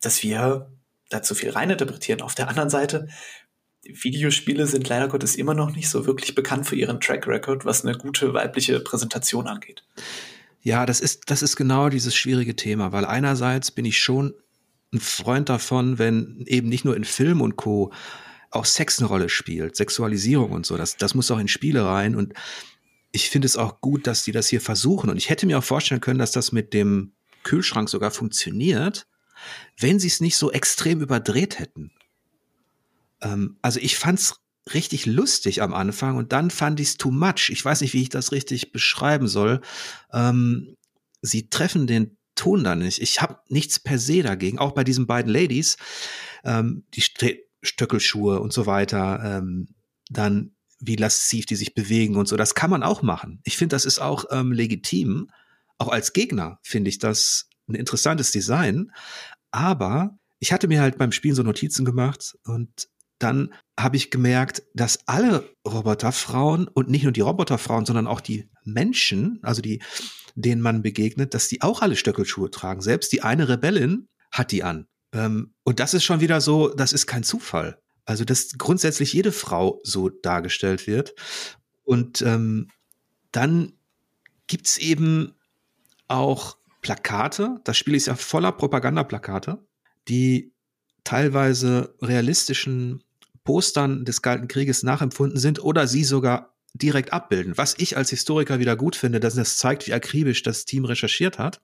[0.00, 0.70] dass wir
[1.10, 2.22] da zu viel reininterpretieren.
[2.22, 3.08] Auf der anderen Seite,
[3.84, 7.84] Videospiele sind leider Gottes immer noch nicht so wirklich bekannt für ihren Track Record, was
[7.84, 9.84] eine gute weibliche Präsentation angeht.
[10.62, 14.34] Ja, das ist, das ist genau dieses schwierige Thema, weil einerseits bin ich schon
[14.94, 17.92] ein Freund davon, wenn eben nicht nur in Film und Co.
[18.50, 20.76] auch Sex eine Rolle spielt, Sexualisierung und so.
[20.78, 22.14] Das, das muss auch in Spiele rein.
[22.14, 22.34] Und
[23.12, 25.10] ich finde es auch gut, dass die das hier versuchen.
[25.10, 27.12] Und ich hätte mir auch vorstellen können, dass das mit dem
[27.44, 29.06] Kühlschrank sogar funktioniert,
[29.78, 31.92] wenn sie es nicht so extrem überdreht hätten.
[33.20, 34.40] Ähm, also ich fand's
[34.72, 37.50] richtig lustig am Anfang und dann fand ich es too much.
[37.50, 39.60] Ich weiß nicht, wie ich das richtig beschreiben soll.
[40.12, 40.76] Ähm,
[41.20, 43.02] sie treffen den Ton da nicht.
[43.02, 44.58] Ich habe nichts per se dagegen.
[44.58, 45.76] Auch bei diesen beiden Ladies,
[46.44, 47.24] ähm, die St
[47.64, 49.68] Stöckelschuhe und so weiter, ähm,
[50.08, 52.36] dann wie lasziv die sich bewegen und so.
[52.36, 53.40] Das kann man auch machen.
[53.44, 55.30] Ich finde, das ist auch ähm, legitim.
[55.78, 58.90] Auch als Gegner finde ich das ein interessantes Design.
[59.52, 62.88] Aber ich hatte mir halt beim Spielen so Notizen gemacht und
[63.20, 68.50] dann habe ich gemerkt, dass alle Roboterfrauen und nicht nur die Roboterfrauen, sondern auch die
[68.64, 69.80] Menschen, also die,
[70.34, 72.80] denen man begegnet, dass die auch alle Stöckelschuhe tragen.
[72.80, 74.88] Selbst die eine Rebellin hat die an.
[75.14, 77.78] Ähm, und das ist schon wieder so, das ist kein Zufall.
[78.04, 81.14] Also, dass grundsätzlich jede Frau so dargestellt wird.
[81.84, 82.68] Und ähm,
[83.30, 83.72] dann
[84.46, 85.34] gibt's eben
[86.08, 87.60] auch Plakate.
[87.64, 89.64] Das Spiel ist ja voller Propagandaplakate,
[90.08, 90.52] die
[91.04, 93.02] teilweise realistischen
[93.44, 97.56] Postern des Kalten Krieges nachempfunden sind oder sie sogar direkt abbilden.
[97.56, 101.38] Was ich als Historiker wieder gut finde, dass das zeigt, wie akribisch das Team recherchiert
[101.38, 101.60] hat.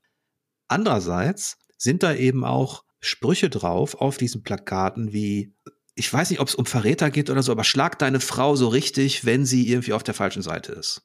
[0.67, 5.55] Andererseits sind da eben auch Sprüche drauf auf diesen Plakaten wie
[5.99, 8.69] ich weiß nicht, ob es um Verräter geht oder so, aber schlag deine Frau so
[8.69, 11.03] richtig, wenn sie irgendwie auf der falschen Seite ist.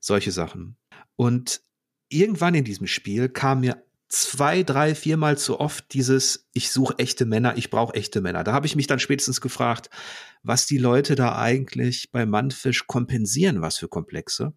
[0.00, 0.76] Solche Sachen.
[1.14, 1.60] Und
[2.08, 7.24] irgendwann in diesem Spiel kam mir zwei, drei, viermal zu oft dieses, ich suche echte
[7.24, 8.42] Männer, ich brauche echte Männer.
[8.42, 9.90] Da habe ich mich dann spätestens gefragt,
[10.42, 14.54] was die Leute da eigentlich bei Mannfisch kompensieren, was für Komplexe,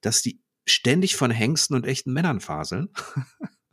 [0.00, 2.88] dass die ständig von Hengsten und echten Männern faseln.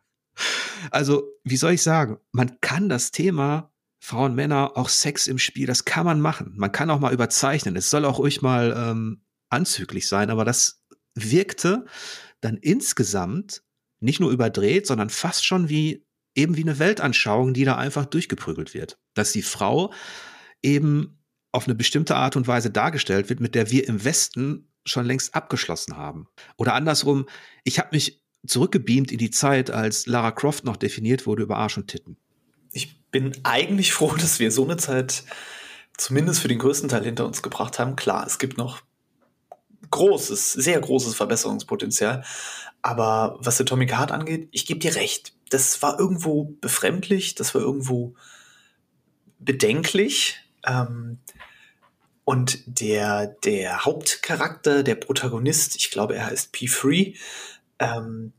[0.91, 5.67] also, wie soll ich sagen, man kann das Thema Frauen, Männer, auch Sex im Spiel,
[5.67, 6.53] das kann man machen.
[6.55, 7.75] Man kann auch mal überzeichnen.
[7.75, 10.83] Es soll auch ruhig mal ähm, anzüglich sein, aber das
[11.15, 11.85] wirkte
[12.41, 13.63] dann insgesamt
[13.99, 18.73] nicht nur überdreht, sondern fast schon wie eben wie eine Weltanschauung, die da einfach durchgeprügelt
[18.73, 18.97] wird.
[19.13, 19.91] Dass die Frau
[20.61, 21.19] eben
[21.51, 25.35] auf eine bestimmte Art und Weise dargestellt wird, mit der wir im Westen schon längst
[25.35, 26.27] abgeschlossen haben.
[26.57, 27.27] Oder andersrum,
[27.63, 31.77] ich habe mich zurückgebeamt in die Zeit, als Lara Croft noch definiert wurde über Arsch
[31.77, 32.17] und Titten.
[32.71, 35.23] Ich bin eigentlich froh, dass wir so eine Zeit
[35.97, 37.95] zumindest für den größten Teil hinter uns gebracht haben.
[37.95, 38.81] Klar, es gibt noch
[39.91, 42.23] großes, sehr großes Verbesserungspotenzial.
[42.81, 45.33] Aber was Atomic Heart angeht, ich gebe dir recht.
[45.49, 48.15] Das war irgendwo befremdlich, das war irgendwo
[49.39, 50.37] bedenklich.
[50.65, 51.19] Ähm,
[52.23, 57.17] und der, der Hauptcharakter, der Protagonist, ich glaube, er heißt P3,
[57.79, 58.33] ähm,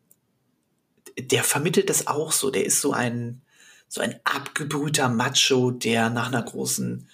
[1.18, 2.50] der vermittelt das auch so.
[2.50, 3.42] Der ist so ein,
[3.90, 7.08] so ein abgebrühter Macho, der nach einer großen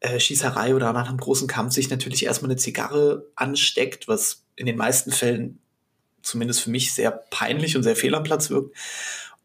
[0.00, 4.64] äh, Schießerei oder nach einem großen Kampf sich natürlich erstmal eine Zigarre ansteckt, was in
[4.64, 5.58] den meisten Fällen
[6.22, 8.74] zumindest für mich sehr peinlich und sehr fehl am Platz wirkt.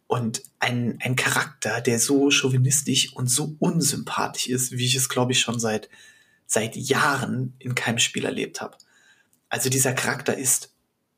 [0.07, 5.33] Und ein, ein Charakter, der so chauvinistisch und so unsympathisch ist, wie ich es, glaube
[5.33, 5.89] ich, schon seit,
[6.45, 8.77] seit Jahren in keinem Spiel erlebt habe.
[9.49, 10.73] Also dieser Charakter ist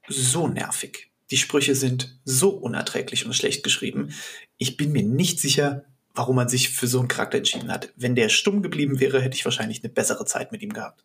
[0.08, 1.12] so nervig.
[1.30, 4.13] Die Sprüche sind so unerträglich und schlecht geschrieben.
[4.62, 7.91] Ich bin mir nicht sicher, warum man sich für so einen Charakter entschieden hat.
[7.95, 11.04] Wenn der stumm geblieben wäre, hätte ich wahrscheinlich eine bessere Zeit mit ihm gehabt.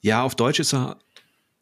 [0.00, 0.98] Ja, auf Deutsch ist er,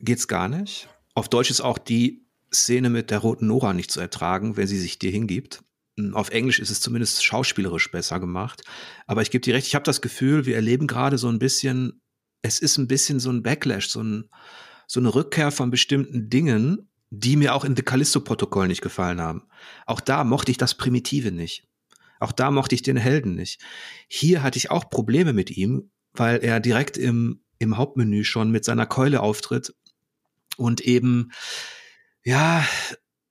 [0.01, 0.89] geht's gar nicht.
[1.13, 4.79] Auf Deutsch ist auch die Szene mit der roten Nora nicht zu ertragen, wenn sie
[4.79, 5.63] sich dir hingibt.
[5.99, 8.63] Hm, auf Englisch ist es zumindest schauspielerisch besser gemacht.
[9.07, 12.01] Aber ich gebe dir recht, ich habe das Gefühl, wir erleben gerade so ein bisschen,
[12.41, 14.31] es ist ein bisschen so ein Backlash, so, ein,
[14.87, 19.45] so eine Rückkehr von bestimmten Dingen, die mir auch in The Callisto-Protokoll nicht gefallen haben.
[19.87, 21.69] Auch da mochte ich das Primitive nicht.
[22.19, 23.63] Auch da mochte ich den Helden nicht.
[24.09, 28.65] Hier hatte ich auch Probleme mit ihm, weil er direkt im, im Hauptmenü schon mit
[28.65, 29.75] seiner Keule auftritt
[30.57, 31.31] und eben,
[32.25, 32.67] ja,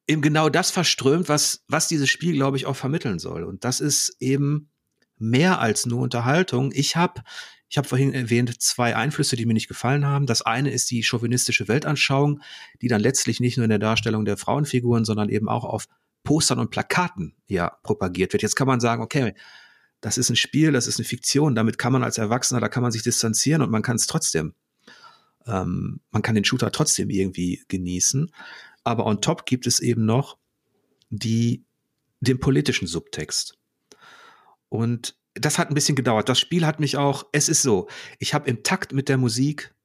[0.07, 3.43] eben genau das verströmt, was, was dieses Spiel, glaube ich, auch vermitteln soll.
[3.43, 4.69] Und das ist eben
[5.17, 6.71] mehr als nur Unterhaltung.
[6.73, 7.21] Ich habe
[7.69, 10.27] ich habe vorhin erwähnt, zwei Einflüsse, die mir nicht gefallen haben.
[10.27, 12.41] Das eine ist die chauvinistische Weltanschauung,
[12.81, 15.87] die dann letztlich nicht nur in der Darstellung der Frauenfiguren, sondern eben auch auf
[16.23, 18.43] Postern und Plakaten ja propagiert wird.
[18.43, 19.33] Jetzt kann man sagen, okay,
[20.01, 22.83] das ist ein Spiel, das ist eine Fiktion, damit kann man als Erwachsener, da kann
[22.83, 24.53] man sich distanzieren und man kann es trotzdem,
[25.47, 28.31] ähm, man kann den Shooter trotzdem irgendwie genießen.
[28.83, 30.37] Aber on top gibt es eben noch
[31.09, 31.65] die,
[32.19, 33.57] den politischen Subtext.
[34.69, 36.29] Und das hat ein bisschen gedauert.
[36.29, 37.87] Das Spiel hat mich auch, es ist so,
[38.19, 39.75] ich habe im Takt mit der Musik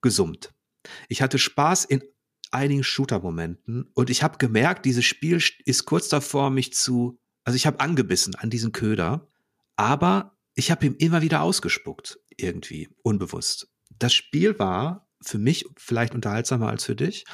[0.00, 0.54] gesummt.
[1.08, 2.02] Ich hatte Spaß in
[2.50, 7.66] einigen Shooter-Momenten und ich habe gemerkt, dieses Spiel ist kurz davor, mich zu, also ich
[7.66, 9.28] habe angebissen an diesen Köder,
[9.76, 13.68] aber ich habe ihm immer wieder ausgespuckt, irgendwie, unbewusst.
[13.90, 17.24] Das Spiel war für mich vielleicht unterhaltsamer als für dich,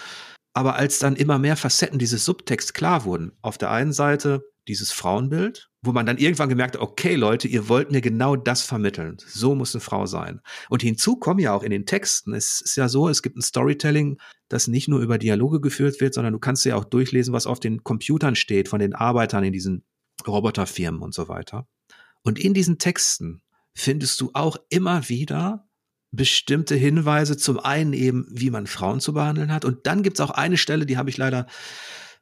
[0.54, 4.92] aber als dann immer mehr Facetten dieses Subtext klar wurden, auf der einen Seite dieses
[4.92, 9.16] Frauenbild, wo man dann irgendwann gemerkt hat, okay Leute, ihr wollt mir genau das vermitteln.
[9.27, 10.40] So muss eine Frau sein.
[10.70, 13.42] Und hinzu kommen ja auch in den Texten, es ist ja so, es gibt ein
[13.42, 17.46] Storytelling, das nicht nur über Dialoge geführt wird, sondern du kannst ja auch durchlesen, was
[17.46, 19.85] auf den Computern steht von den Arbeitern in diesen
[20.27, 21.66] Roboterfirmen und so weiter.
[22.22, 23.42] Und in diesen Texten
[23.74, 25.68] findest du auch immer wieder
[26.11, 29.64] bestimmte Hinweise, zum einen eben, wie man Frauen zu behandeln hat.
[29.64, 31.46] Und dann gibt es auch eine Stelle, die habe ich leider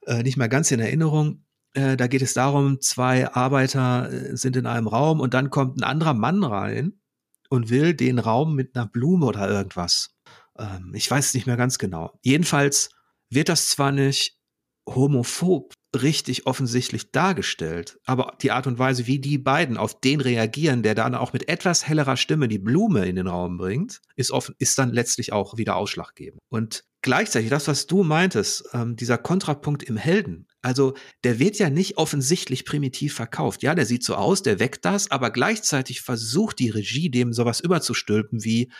[0.06, 4.56] äh, nicht mehr ganz in Erinnerung, äh, da geht es darum, zwei Arbeiter äh, sind
[4.56, 7.00] in einem Raum und dann kommt ein anderer Mann rein
[7.48, 10.14] und will den Raum mit einer Blume oder irgendwas.
[10.58, 12.18] Ähm, ich weiß es nicht mehr ganz genau.
[12.22, 12.90] Jedenfalls
[13.30, 14.38] wird das zwar nicht
[14.86, 20.82] homophob richtig offensichtlich dargestellt, aber die Art und Weise, wie die beiden auf den reagieren,
[20.82, 24.54] der dann auch mit etwas hellerer Stimme die Blume in den Raum bringt, ist, offen,
[24.58, 26.40] ist dann letztlich auch wieder ausschlaggebend.
[26.48, 30.94] Und gleichzeitig das, was du meintest, ähm, dieser Kontrapunkt im Helden, also
[31.24, 33.62] der wird ja nicht offensichtlich primitiv verkauft.
[33.62, 37.60] Ja, der sieht so aus, der weckt das, aber gleichzeitig versucht die Regie dem sowas
[37.60, 38.72] überzustülpen wie,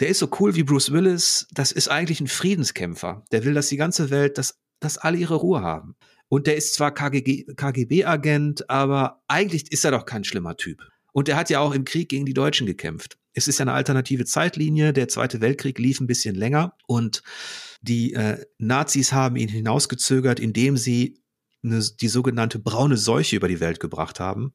[0.00, 3.24] der ist so cool wie Bruce Willis, das ist eigentlich ein Friedenskämpfer.
[3.30, 5.94] Der will, dass die ganze Welt, dass, dass alle ihre Ruhe haben.
[6.28, 10.82] Und der ist zwar KGB-Agent, aber eigentlich ist er doch kein schlimmer Typ.
[11.12, 13.18] Und er hat ja auch im Krieg gegen die Deutschen gekämpft.
[13.34, 14.92] Es ist ja eine alternative Zeitlinie.
[14.92, 17.22] Der Zweite Weltkrieg lief ein bisschen länger und
[17.82, 21.20] die äh, Nazis haben ihn hinausgezögert, indem sie
[21.62, 24.54] eine, die sogenannte braune Seuche über die Welt gebracht haben,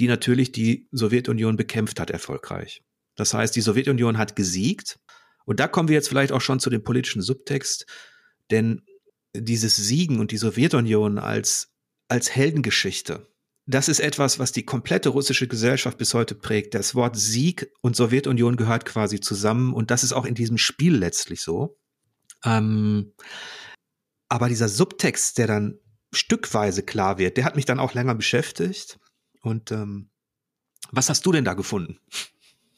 [0.00, 2.82] die natürlich die Sowjetunion bekämpft hat erfolgreich.
[3.16, 4.98] Das heißt, die Sowjetunion hat gesiegt.
[5.44, 7.86] Und da kommen wir jetzt vielleicht auch schon zu dem politischen Subtext,
[8.50, 8.82] denn
[9.34, 11.72] dieses Siegen und die Sowjetunion als,
[12.08, 13.29] als Heldengeschichte,
[13.74, 16.74] das ist etwas, was die komplette russische Gesellschaft bis heute prägt.
[16.74, 20.96] Das Wort Sieg und Sowjetunion gehört quasi zusammen und das ist auch in diesem Spiel
[20.96, 21.78] letztlich so.
[22.44, 23.12] Ähm,
[24.28, 25.78] aber dieser Subtext, der dann
[26.12, 28.98] stückweise klar wird, der hat mich dann auch länger beschäftigt.
[29.42, 30.10] Und ähm,
[30.90, 31.98] was hast du denn da gefunden?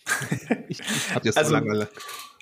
[0.69, 1.89] ich, ich habe jetzt also, so lange.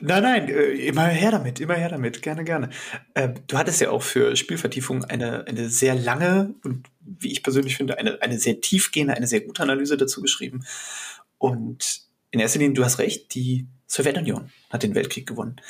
[0.01, 2.71] Nein, nein, äh, immer her damit, immer her damit, gerne, gerne.
[3.15, 7.77] Äh, du hattest ja auch für Spielvertiefung eine, eine sehr lange und wie ich persönlich
[7.77, 10.65] finde, eine, eine sehr tiefgehende, eine sehr gute Analyse dazu geschrieben.
[11.39, 15.61] Und in erster Linie, du hast recht, die Sowjetunion hat den Weltkrieg gewonnen,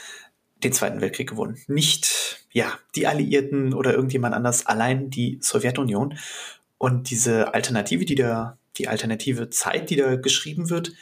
[0.62, 1.58] den Zweiten Weltkrieg gewonnen.
[1.66, 6.18] Nicht, ja, die Alliierten oder irgendjemand anders, allein die Sowjetunion.
[6.78, 10.92] Und diese Alternative, die da, die alternative Zeit, die da geschrieben wird,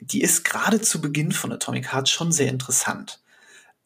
[0.00, 3.20] die ist gerade zu Beginn von Atomic Heart schon sehr interessant.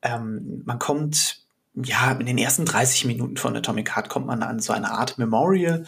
[0.03, 1.45] Ähm, man kommt,
[1.75, 5.19] ja, in den ersten 30 Minuten von Atomic Heart kommt man an so eine Art
[5.19, 5.87] Memorial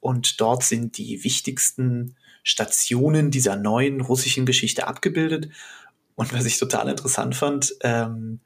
[0.00, 5.50] und dort sind die wichtigsten Stationen dieser neuen russischen Geschichte abgebildet.
[6.14, 8.40] Und was ich total interessant fand, ähm,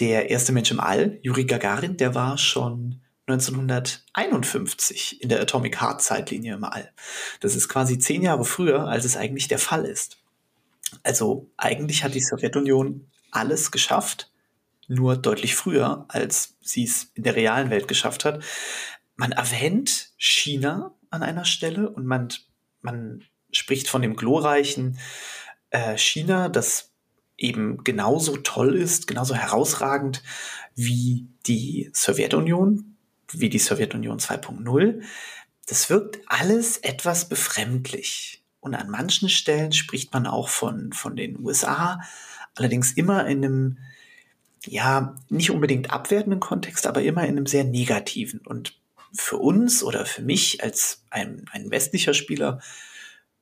[0.00, 6.02] der erste Mensch im All, Yuri Gagarin, der war schon 1951 in der Atomic Heart
[6.02, 6.92] Zeitlinie im All.
[7.40, 10.18] Das ist quasi zehn Jahre früher, als es eigentlich der Fall ist.
[11.02, 14.30] Also eigentlich hat die Sowjetunion alles geschafft,
[14.86, 18.44] nur deutlich früher, als sie es in der realen Welt geschafft hat.
[19.16, 22.28] Man erwähnt China an einer Stelle und man,
[22.82, 24.98] man spricht von dem glorreichen
[25.70, 26.92] äh, China, das
[27.36, 30.22] eben genauso toll ist, genauso herausragend
[30.74, 32.93] wie die Sowjetunion,
[33.32, 35.02] wie die Sowjetunion 2.0.
[35.66, 38.42] Das wirkt alles etwas befremdlich.
[38.60, 42.00] Und an manchen Stellen spricht man auch von, von den USA,
[42.54, 43.78] allerdings immer in einem,
[44.64, 48.40] ja, nicht unbedingt abwertenden Kontext, aber immer in einem sehr negativen.
[48.40, 48.78] Und
[49.12, 52.60] für uns oder für mich als ein, ein westlicher Spieler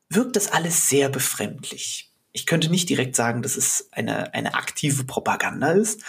[0.09, 2.11] wirkt das alles sehr befremdlich.
[2.33, 6.03] Ich könnte nicht direkt sagen, dass es eine, eine aktive Propaganda ist,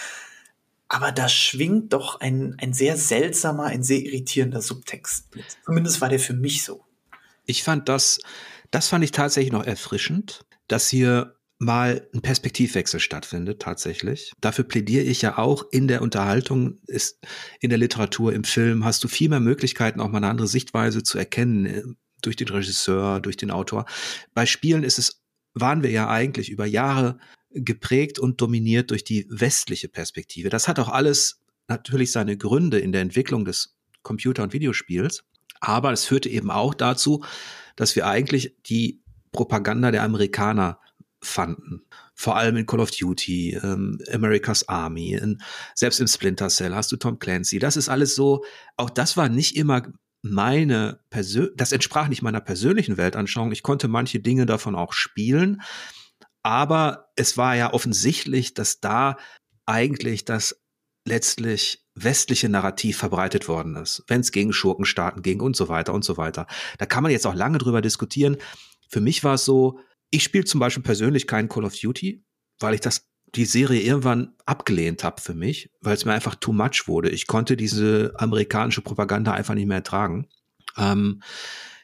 [0.94, 5.26] aber da schwingt doch ein, ein sehr seltsamer, ein sehr irritierender Subtext.
[5.64, 6.84] Zumindest war der für mich so.
[7.46, 8.20] Ich fand das,
[8.70, 14.32] das fand ich tatsächlich noch erfrischend, dass hier mal ein Perspektivwechsel stattfindet, tatsächlich.
[14.40, 17.18] Dafür plädiere ich ja auch in der Unterhaltung, ist,
[17.60, 21.02] in der Literatur, im Film, hast du viel mehr Möglichkeiten, auch mal eine andere Sichtweise
[21.02, 21.82] zu erkennen, äh,
[22.22, 23.84] durch den Regisseur, durch den Autor.
[24.32, 25.22] Bei Spielen ist es,
[25.54, 27.18] waren wir ja eigentlich über Jahre
[27.54, 30.50] geprägt und dominiert durch die westliche Perspektive.
[30.50, 35.24] Das hat auch alles natürlich seine Gründe in der Entwicklung des Computer- und Videospiels.
[35.60, 37.24] Aber es führte eben auch dazu,
[37.76, 39.00] dass wir eigentlich die
[39.32, 40.78] Propaganda der Amerikaner
[41.22, 41.82] fanden.
[42.14, 45.40] Vor allem in Call of Duty, ähm, America's Army, in,
[45.74, 47.58] selbst im Splinter Cell hast du Tom Clancy.
[47.58, 48.44] Das ist alles so,
[48.76, 49.82] auch das war nicht immer
[50.22, 53.52] meine Persön das entsprach nicht meiner persönlichen Weltanschauung.
[53.52, 55.60] Ich konnte manche Dinge davon auch spielen,
[56.44, 59.16] aber es war ja offensichtlich, dass da
[59.66, 60.60] eigentlich das
[61.06, 66.04] letztlich westliche Narrativ verbreitet worden ist, wenn es gegen Schurkenstaaten ging und so weiter und
[66.04, 66.46] so weiter.
[66.78, 68.36] Da kann man jetzt auch lange drüber diskutieren.
[68.88, 69.78] Für mich war es so,
[70.10, 72.24] ich spiele zum Beispiel persönlich keinen Call of Duty,
[72.60, 76.52] weil ich das die Serie irgendwann abgelehnt habe für mich, weil es mir einfach too
[76.52, 77.10] much wurde.
[77.10, 80.28] Ich konnte diese amerikanische Propaganda einfach nicht mehr ertragen.
[80.76, 81.20] Ähm,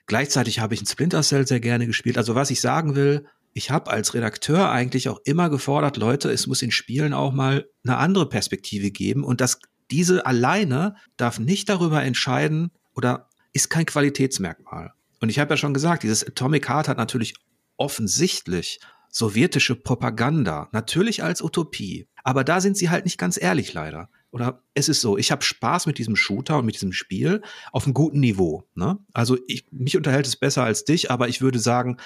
[0.06, 2.18] gleichzeitig habe ich ein Splinter Cell sehr gerne gespielt.
[2.18, 6.46] Also was ich sagen will, ich habe als Redakteur eigentlich auch immer gefordert, Leute, es
[6.46, 9.59] muss in Spielen auch mal eine andere Perspektive geben und das
[9.90, 14.92] diese alleine darf nicht darüber entscheiden oder ist kein Qualitätsmerkmal.
[15.20, 17.34] Und ich habe ja schon gesagt, dieses Atomic Heart hat natürlich
[17.76, 18.78] offensichtlich
[19.11, 22.09] sowjetische Propaganda, natürlich als Utopie.
[22.22, 24.09] Aber da sind sie halt nicht ganz ehrlich leider.
[24.33, 27.85] Oder es ist so, ich habe Spaß mit diesem Shooter und mit diesem Spiel auf
[27.85, 28.64] einem guten Niveau.
[28.74, 28.99] Ne?
[29.12, 31.97] Also ich, mich unterhält es besser als dich, aber ich würde sagen,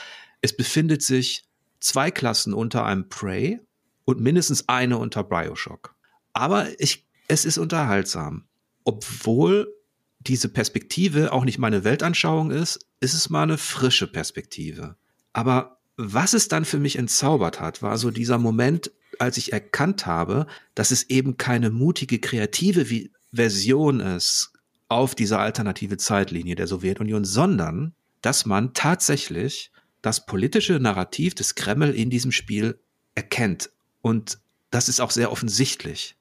[0.41, 1.45] es befindet sich
[1.81, 3.61] zwei Klassen unter einem Prey
[4.05, 5.95] und mindestens eine unter Bioshock.
[6.33, 8.45] Aber ich, es ist unterhaltsam.
[8.85, 9.72] Obwohl
[10.20, 14.97] diese Perspektive auch nicht meine Weltanschauung ist, ist es mal eine frische Perspektive.
[15.35, 18.91] Aber was es dann für mich entzaubert hat, war so dieser Moment,
[19.21, 24.53] als ich erkannt habe, dass es eben keine mutige, kreative Version ist
[24.89, 29.71] auf dieser alternative Zeitlinie der Sowjetunion, sondern dass man tatsächlich
[30.03, 32.79] das politische Narrativ des Kreml in diesem Spiel
[33.15, 33.71] erkennt.
[34.03, 34.39] Und
[34.71, 36.17] das ist auch sehr offensichtlich.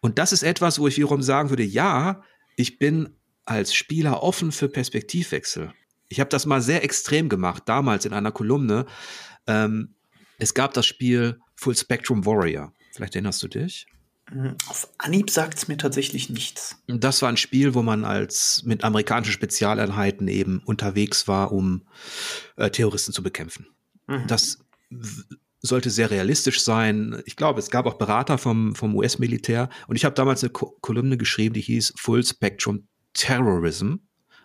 [0.00, 2.22] Und das ist etwas, wo ich wiederum sagen würde, ja,
[2.56, 5.72] ich bin als Spieler offen für Perspektivwechsel.
[6.08, 8.86] Ich habe das mal sehr extrem gemacht, damals in einer Kolumne.
[9.46, 9.94] Ähm,
[10.38, 12.72] es gab das Spiel Full Spectrum Warrior.
[12.92, 13.86] Vielleicht erinnerst du dich?
[14.68, 16.76] Auf Anhieb sagt es mir tatsächlich nichts.
[16.88, 21.82] Das war ein Spiel, wo man als mit amerikanischen Spezialeinheiten eben unterwegs war, um
[22.56, 23.66] äh, Terroristen zu bekämpfen.
[24.08, 24.26] Mhm.
[24.26, 24.58] Das
[25.60, 27.22] sollte sehr realistisch sein.
[27.26, 29.68] Ich glaube, es gab auch Berater vom, vom US-Militär.
[29.86, 33.96] Und ich habe damals eine Ko Kolumne geschrieben, die hieß Full Spectrum Terrorism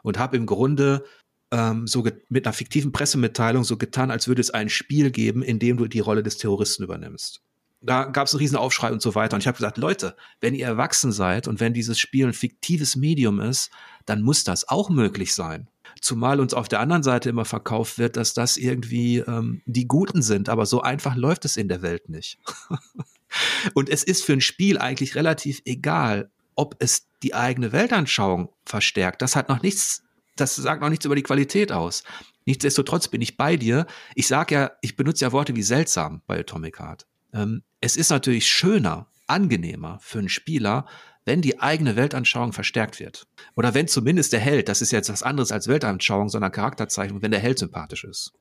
[0.04, 1.04] und habe im Grunde
[1.52, 5.60] ähm, so mit einer fiktiven Pressemitteilung so getan, als würde es ein Spiel geben, in
[5.60, 7.42] dem du die Rolle des Terroristen übernimmst.
[7.82, 9.36] Da gab es einen riesen Aufschrei und so weiter.
[9.36, 12.96] Und ich habe gesagt, Leute, wenn ihr erwachsen seid und wenn dieses Spiel ein fiktives
[12.96, 13.70] Medium ist,
[14.06, 15.70] dann muss das auch möglich sein.
[16.02, 20.22] Zumal uns auf der anderen Seite immer verkauft wird, dass das irgendwie ähm, die Guten
[20.22, 22.40] sind, aber so einfach läuft es in der Welt nicht.
[23.74, 29.22] und es ist für ein Spiel eigentlich relativ egal, ob es die eigene Weltanschauung verstärkt.
[29.22, 30.04] Das hat noch nichts
[30.40, 32.04] das sagt noch nichts über die Qualität aus.
[32.46, 33.86] Nichtsdestotrotz bin ich bei dir.
[34.16, 37.06] Ich sage ja, ich benutze ja Worte wie seltsam bei Atomic Heart.
[37.34, 40.86] Ähm, es ist natürlich schöner, angenehmer für einen Spieler,
[41.26, 43.28] wenn die eigene Weltanschauung verstärkt wird.
[43.56, 47.32] Oder wenn zumindest der Held, das ist jetzt was anderes als Weltanschauung, sondern Charakterzeichnung, wenn
[47.32, 48.32] der Held sympathisch ist.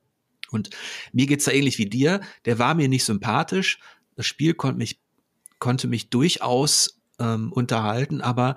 [0.51, 0.69] Und
[1.11, 2.21] mir geht's da ähnlich wie dir.
[2.45, 3.79] Der war mir nicht sympathisch.
[4.15, 5.01] Das Spiel konnte mich,
[5.59, 8.55] konnte mich durchaus ähm, unterhalten, aber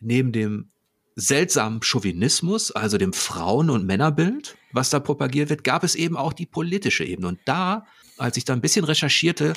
[0.00, 0.72] neben dem
[1.18, 6.32] seltsamen Chauvinismus, also dem Frauen- und Männerbild, was da propagiert wird, gab es eben auch
[6.32, 7.26] die politische Ebene.
[7.26, 7.86] Und da,
[8.18, 9.54] als ich da ein bisschen recherchierte,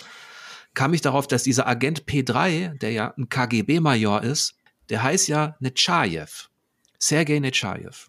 [0.74, 4.56] kam ich darauf, dass dieser Agent P3, der ja ein KGB-Major ist,
[4.90, 6.50] der heißt ja Nechayev,
[6.98, 8.08] Sergei Nechayev.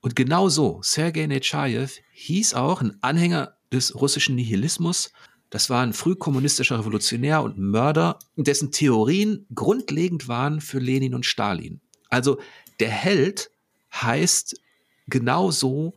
[0.00, 5.12] Und genau so, Sergei Nechayev hieß auch ein Anhänger des russischen Nihilismus.
[5.50, 11.80] Das war ein frühkommunistischer Revolutionär und Mörder, dessen Theorien grundlegend waren für Lenin und Stalin.
[12.08, 12.38] Also
[12.80, 13.50] der Held
[13.92, 14.60] heißt
[15.06, 15.94] genauso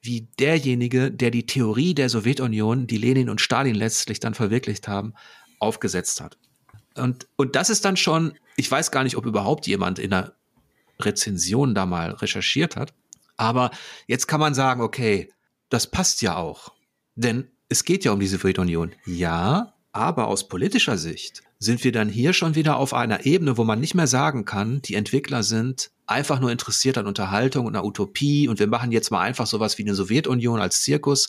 [0.00, 5.14] wie derjenige, der die Theorie der Sowjetunion, die Lenin und Stalin letztlich dann verwirklicht haben,
[5.60, 6.38] aufgesetzt hat.
[6.96, 10.34] Und, und das ist dann schon, ich weiß gar nicht, ob überhaupt jemand in der
[11.00, 12.92] Rezension da mal recherchiert hat.
[13.36, 13.70] Aber
[14.06, 15.32] jetzt kann man sagen, okay,
[15.68, 16.72] das passt ja auch.
[17.14, 18.92] Denn es geht ja um die Sowjetunion.
[19.06, 23.62] Ja, aber aus politischer Sicht sind wir dann hier schon wieder auf einer Ebene, wo
[23.62, 27.84] man nicht mehr sagen kann, die Entwickler sind einfach nur interessiert an Unterhaltung und einer
[27.84, 31.28] Utopie und wir machen jetzt mal einfach sowas wie eine Sowjetunion als Zirkus.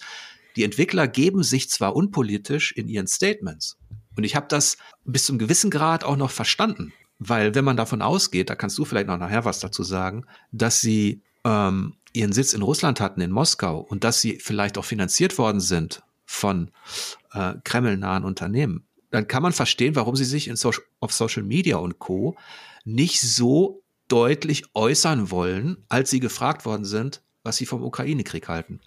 [0.55, 3.77] Die Entwickler geben sich zwar unpolitisch in ihren Statements.
[4.15, 6.93] Und ich habe das bis zum gewissen Grad auch noch verstanden.
[7.19, 10.81] Weil wenn man davon ausgeht, da kannst du vielleicht noch nachher was dazu sagen, dass
[10.81, 15.37] sie ähm, ihren Sitz in Russland hatten, in Moskau, und dass sie vielleicht auch finanziert
[15.37, 16.71] worden sind von
[17.33, 21.99] äh, kremlnahen Unternehmen, dann kann man verstehen, warum sie sich so auf Social Media und
[21.99, 22.35] Co.
[22.83, 28.79] nicht so deutlich äußern wollen, als sie gefragt worden sind, was sie vom Ukraine-Krieg halten.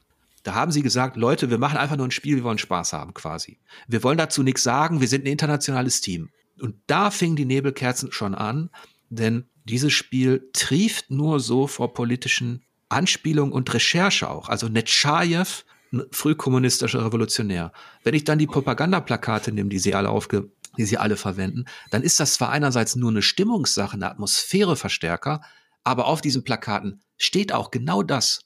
[0.43, 3.15] Da haben sie gesagt, Leute, wir machen einfach nur ein Spiel, wir wollen Spaß haben
[3.15, 3.61] quasi.
[3.87, 6.31] Wir wollen dazu nichts sagen, wir sind ein internationales Team.
[6.61, 8.71] Und da fingen die Nebelkerzen schon an,
[9.11, 14.49] denn dieses Spiel trieft nur so vor politischen Anspielungen und Recherche auch.
[14.49, 15.63] Also Netschajew,
[15.97, 17.73] ein frühkommunistischer Revolutionär.
[18.05, 22.03] Wenn ich dann die Propagandaplakate nehme, die sie alle aufge die sie alle verwenden, dann
[22.03, 25.41] ist das zwar einerseits nur eine Stimmungssache, eine Atmosphäreverstärker,
[25.85, 28.41] aber auf diesen Plakaten steht auch genau das,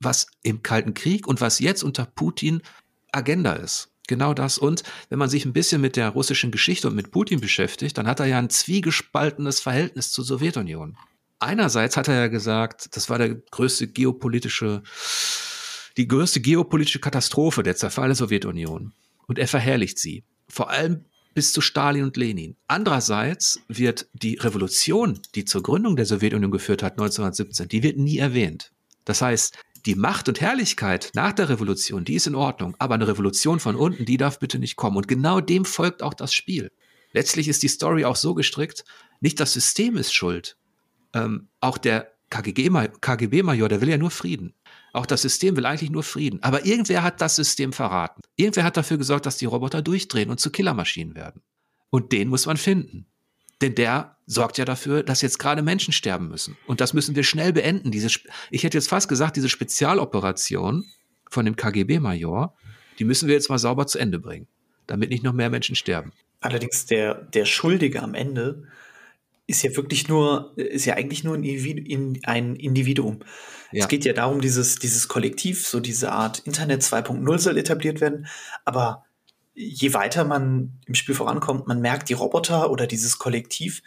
[0.00, 2.62] was im Kalten Krieg und was jetzt unter Putin
[3.12, 3.90] Agenda ist.
[4.06, 4.58] Genau das.
[4.58, 8.06] Und wenn man sich ein bisschen mit der russischen Geschichte und mit Putin beschäftigt, dann
[8.06, 10.96] hat er ja ein zwiegespaltenes Verhältnis zur Sowjetunion.
[11.38, 14.82] Einerseits hat er ja gesagt, das war der größte geopolitische,
[15.96, 18.92] die größte geopolitische Katastrophe, der Zerfall der Sowjetunion.
[19.26, 20.24] Und er verherrlicht sie.
[20.48, 22.56] Vor allem bis zu Stalin und Lenin.
[22.68, 28.18] Andererseits wird die Revolution, die zur Gründung der Sowjetunion geführt hat, 1917, die wird nie
[28.18, 28.72] erwähnt.
[29.04, 33.08] Das heißt, die Macht und Herrlichkeit nach der Revolution, die ist in Ordnung, aber eine
[33.08, 34.96] Revolution von unten, die darf bitte nicht kommen.
[34.96, 36.70] Und genau dem folgt auch das Spiel.
[37.12, 38.84] Letztlich ist die Story auch so gestrickt,
[39.20, 40.56] nicht das System ist schuld.
[41.12, 44.54] Ähm, auch der KGB-Major, der will ja nur Frieden.
[44.94, 46.40] Auch das System will eigentlich nur Frieden.
[46.42, 48.22] Aber irgendwer hat das System verraten.
[48.36, 51.42] Irgendwer hat dafür gesorgt, dass die Roboter durchdrehen und zu Killermaschinen werden.
[51.90, 53.06] Und den muss man finden.
[53.60, 56.56] Denn der sorgt ja dafür, dass jetzt gerade Menschen sterben müssen.
[56.68, 57.90] Und das müssen wir schnell beenden.
[57.90, 58.06] Diese,
[58.50, 60.84] ich hätte jetzt fast gesagt, diese Spezialoperation
[61.28, 62.54] von dem KGB-Major,
[63.00, 64.46] die müssen wir jetzt mal sauber zu Ende bringen,
[64.86, 66.12] damit nicht noch mehr Menschen sterben.
[66.40, 68.68] Allerdings der, der Schuldige am Ende
[69.46, 73.20] ist ja wirklich nur, ist ja eigentlich nur ein Individuum.
[73.72, 73.82] Ja.
[73.82, 78.26] Es geht ja darum, dieses, dieses Kollektiv, so diese Art Internet 2.0 soll etabliert werden.
[78.64, 79.04] Aber
[79.54, 83.82] je weiter man im Spiel vorankommt, man merkt, die Roboter oder dieses Kollektiv,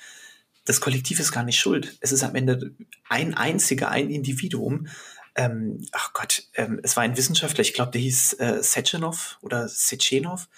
[0.65, 1.97] das Kollektiv ist gar nicht schuld.
[2.01, 2.75] Es ist am Ende
[3.07, 4.87] ein einziger, ein Individuum.
[5.35, 9.67] Ähm, ach Gott, ähm, es war ein Wissenschaftler, ich glaube, der hieß äh, Sechenov oder
[9.69, 10.49] Sechenov.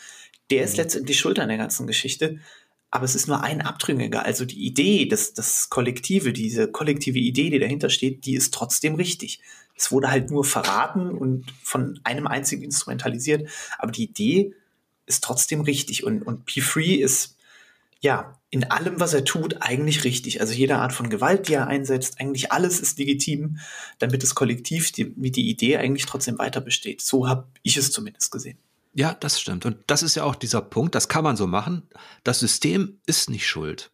[0.49, 0.77] Der ist mhm.
[0.77, 2.39] letztendlich schuld an der ganzen Geschichte.
[2.91, 4.25] Aber es ist nur ein Abtrünniger.
[4.25, 8.95] Also die Idee, das, das Kollektive, diese kollektive Idee, die dahinter steht, die ist trotzdem
[8.95, 9.41] richtig.
[9.75, 13.47] Es wurde halt nur verraten und von einem einzigen instrumentalisiert.
[13.77, 14.53] Aber die Idee
[15.05, 16.03] ist trotzdem richtig.
[16.03, 17.37] Und, und P3 ist,
[18.01, 20.41] ja, in allem, was er tut, eigentlich richtig.
[20.41, 23.59] Also jede Art von Gewalt, die er einsetzt, eigentlich alles ist legitim,
[23.99, 27.01] damit das Kollektiv, die, die Idee eigentlich trotzdem weiter besteht.
[27.01, 28.57] So habe ich es zumindest gesehen.
[28.93, 29.65] Ja, das stimmt.
[29.65, 31.89] Und das ist ja auch dieser Punkt, das kann man so machen.
[32.23, 33.91] Das System ist nicht schuld.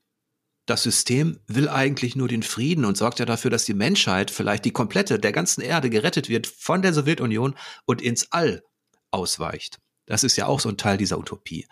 [0.65, 4.65] Das System will eigentlich nur den Frieden und sorgt ja dafür, dass die Menschheit, vielleicht
[4.65, 8.63] die komplette der ganzen Erde gerettet wird von der Sowjetunion und ins All
[9.11, 9.79] ausweicht.
[10.07, 11.67] Das ist ja auch so ein Teil dieser Utopie.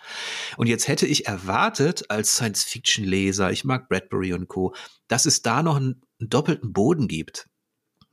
[0.58, 4.76] Und jetzt hätte ich erwartet, als Science-Fiction-Leser, ich mag Bradbury und Co.,
[5.08, 7.48] dass es da noch einen, einen doppelten Boden gibt.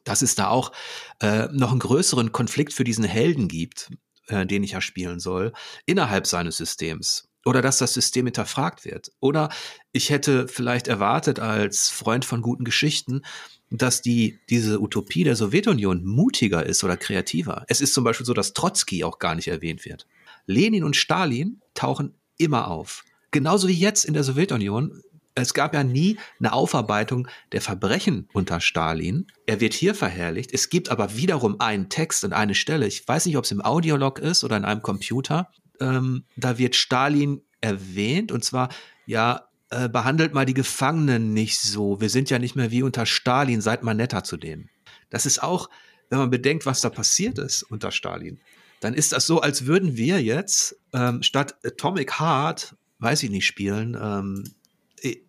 [0.05, 0.73] Dass es da auch
[1.21, 3.91] äh, noch einen größeren Konflikt für diesen Helden gibt,
[4.31, 5.53] äh, den ich ja spielen soll,
[5.87, 7.29] innerhalb seines Systems.
[7.45, 9.13] Oder dass das System hinterfragt wird.
[9.19, 9.49] Oder
[9.93, 13.23] ich hätte vielleicht erwartet als Freund von guten Geschichten,
[13.71, 17.65] dass die, diese Utopie der Sowjetunion mutiger ist oder kreativer.
[17.69, 20.07] Es ist zum Beispiel so, dass Trotzki auch gar nicht erwähnt wird.
[20.47, 23.05] Lenin und Stalin tauchen immer auf.
[23.31, 25.03] Genauso wie jetzt in der Sowjetunion.
[25.41, 29.27] Es gab ja nie eine Aufarbeitung der Verbrechen unter Stalin.
[29.47, 30.53] Er wird hier verherrlicht.
[30.53, 32.87] Es gibt aber wiederum einen Text und eine Stelle.
[32.87, 35.51] Ich weiß nicht, ob es im Audiolog ist oder in einem Computer.
[35.81, 38.69] Ähm, da wird Stalin erwähnt und zwar,
[39.07, 42.01] ja, äh, behandelt mal die Gefangenen nicht so.
[42.01, 44.69] Wir sind ja nicht mehr wie unter Stalin, seid mal netter zu denen.
[45.11, 45.71] Das ist auch,
[46.09, 48.41] wenn man bedenkt, was da passiert ist unter Stalin,
[48.81, 53.47] dann ist das so, als würden wir jetzt ähm, statt Atomic Heart, weiß ich nicht,
[53.47, 54.45] spielen, ähm,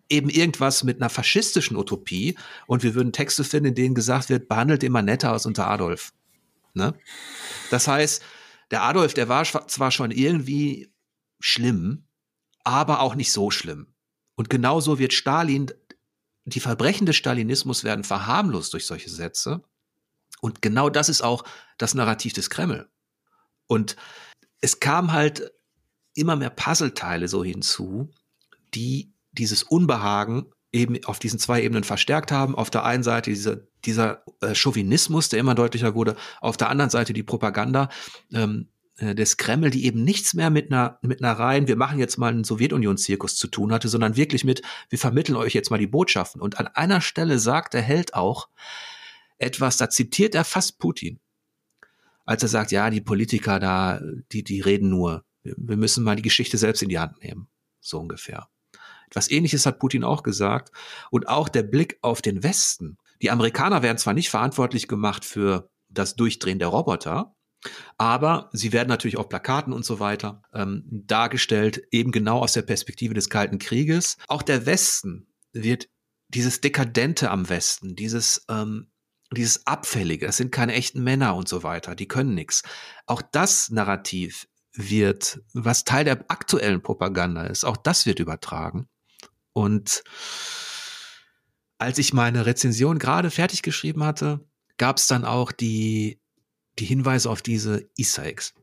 [0.08, 4.48] eben irgendwas mit einer faschistischen Utopie und wir würden Texte finden, in denen gesagt wird,
[4.48, 6.12] behandelt immer netter als unter Adolf.
[6.74, 6.94] Ne?
[7.70, 8.22] Das heißt,
[8.70, 10.92] der Adolf, der war zwar schon irgendwie
[11.40, 12.04] schlimm,
[12.64, 13.88] aber auch nicht so schlimm.
[14.34, 15.70] Und genauso wird Stalin,
[16.44, 19.62] die Verbrechen des Stalinismus werden verharmlost durch solche Sätze.
[20.40, 21.44] Und genau das ist auch
[21.78, 22.88] das Narrativ des Kreml.
[23.66, 23.96] Und
[24.60, 25.52] es kam halt
[26.14, 28.10] immer mehr Puzzleteile so hinzu,
[28.74, 32.54] die dieses Unbehagen eben auf diesen zwei Ebenen verstärkt haben.
[32.54, 36.90] Auf der einen Seite dieser, dieser äh, Chauvinismus, der immer deutlicher wurde, auf der anderen
[36.90, 37.90] Seite die Propaganda
[38.32, 41.98] ähm, äh, des Kreml, die eben nichts mehr mit einer, mit einer rein, wir machen
[41.98, 45.78] jetzt mal einen Sowjetunion-Zirkus zu tun hatte, sondern wirklich mit, wir vermitteln euch jetzt mal
[45.78, 46.40] die Botschaften.
[46.40, 48.48] Und an einer Stelle sagt der Held auch
[49.38, 51.20] etwas, da zitiert er fast Putin.
[52.24, 55.24] Als er sagt, ja, die Politiker da, die, die reden nur.
[55.42, 57.48] Wir müssen mal die Geschichte selbst in die Hand nehmen.
[57.80, 58.48] So ungefähr.
[59.12, 60.72] Etwas ähnliches hat Putin auch gesagt.
[61.10, 62.96] Und auch der Blick auf den Westen.
[63.20, 67.34] Die Amerikaner werden zwar nicht verantwortlich gemacht für das Durchdrehen der Roboter,
[67.98, 72.62] aber sie werden natürlich auf Plakaten und so weiter ähm, dargestellt, eben genau aus der
[72.62, 74.16] Perspektive des Kalten Krieges.
[74.28, 75.90] Auch der Westen wird
[76.28, 78.90] dieses Dekadente am Westen, dieses, ähm,
[79.30, 82.62] dieses Abfällige, das sind keine echten Männer und so weiter, die können nichts.
[83.06, 88.88] Auch das Narrativ wird, was Teil der aktuellen Propaganda ist, auch das wird übertragen.
[89.52, 90.02] Und
[91.78, 94.40] als ich meine Rezension gerade fertig geschrieben hatte,
[94.78, 96.22] gab es dann auch die
[96.78, 98.54] die Hinweise auf diese Easter Eggs.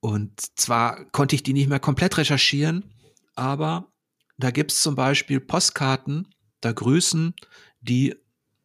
[0.00, 2.92] Und zwar konnte ich die nicht mehr komplett recherchieren,
[3.34, 3.92] aber
[4.36, 6.28] da gibt es zum Beispiel Postkarten,
[6.60, 7.34] da grüßen
[7.80, 8.14] die,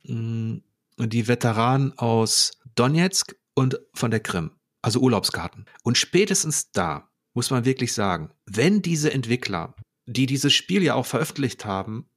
[0.03, 0.57] mm,
[0.97, 5.65] die Veteranen aus Donetsk und von der Krim, also Urlaubskarten.
[5.83, 9.75] Und spätestens da muss man wirklich sagen, wenn diese Entwickler,
[10.09, 12.09] die dieses Spiel ja auch veröffentlicht haben,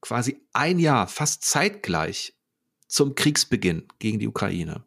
[0.00, 2.34] quasi ein Jahr, fast zeitgleich
[2.88, 4.84] zum Kriegsbeginn gegen die Ukraine,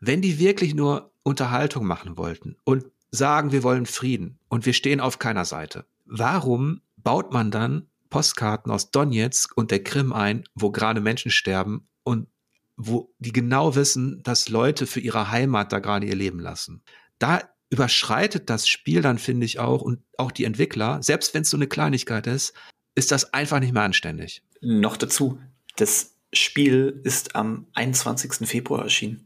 [0.00, 5.00] wenn die wirklich nur Unterhaltung machen wollten und sagen, wir wollen Frieden und wir stehen
[5.00, 10.70] auf keiner Seite, warum baut man dann Postkarten aus Donetsk und der Krim ein, wo
[10.70, 12.28] gerade Menschen sterben und
[12.76, 16.82] wo die genau wissen, dass Leute für ihre Heimat da gerade ihr Leben lassen.
[17.18, 21.50] Da überschreitet das Spiel dann, finde ich auch, und auch die Entwickler, selbst wenn es
[21.50, 22.52] so eine Kleinigkeit ist,
[22.94, 24.42] ist das einfach nicht mehr anständig.
[24.60, 25.38] Noch dazu,
[25.76, 28.48] das Spiel ist am 21.
[28.48, 29.24] Februar erschienen.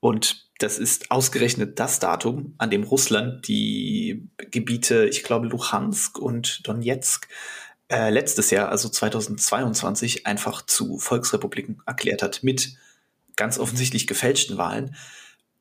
[0.00, 6.66] Und das ist ausgerechnet das Datum, an dem Russland die Gebiete, ich glaube, Luhansk und
[6.66, 7.28] Donetsk
[7.90, 12.76] äh, letztes Jahr, also 2022, einfach zu Volksrepubliken erklärt hat mit
[13.36, 14.94] ganz offensichtlich gefälschten Wahlen.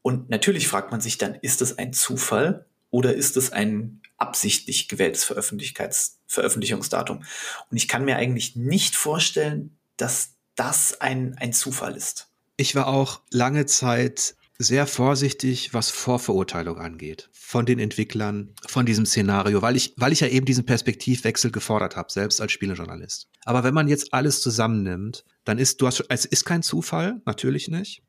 [0.01, 4.87] Und natürlich fragt man sich dann, ist es ein Zufall oder ist es ein absichtlich
[4.87, 7.23] gewähltes Veröffentlichungsdatum?
[7.69, 12.29] Und ich kann mir eigentlich nicht vorstellen, dass das ein, ein Zufall ist.
[12.57, 19.05] Ich war auch lange Zeit sehr vorsichtig, was Vorverurteilung angeht, von den Entwicklern, von diesem
[19.05, 23.27] Szenario, weil ich, weil ich ja eben diesen Perspektivwechsel gefordert habe, selbst als Spielejournalist.
[23.45, 27.67] Aber wenn man jetzt alles zusammennimmt, dann ist, du hast, es ist kein Zufall, natürlich
[27.67, 28.01] nicht.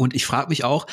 [0.00, 0.86] Und ich frage mich auch,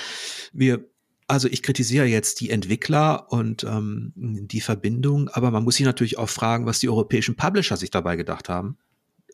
[0.51, 0.85] wir,
[1.27, 6.17] also ich kritisiere jetzt die Entwickler und ähm, die Verbindung, aber man muss sich natürlich
[6.17, 8.77] auch fragen, was die europäischen Publisher sich dabei gedacht haben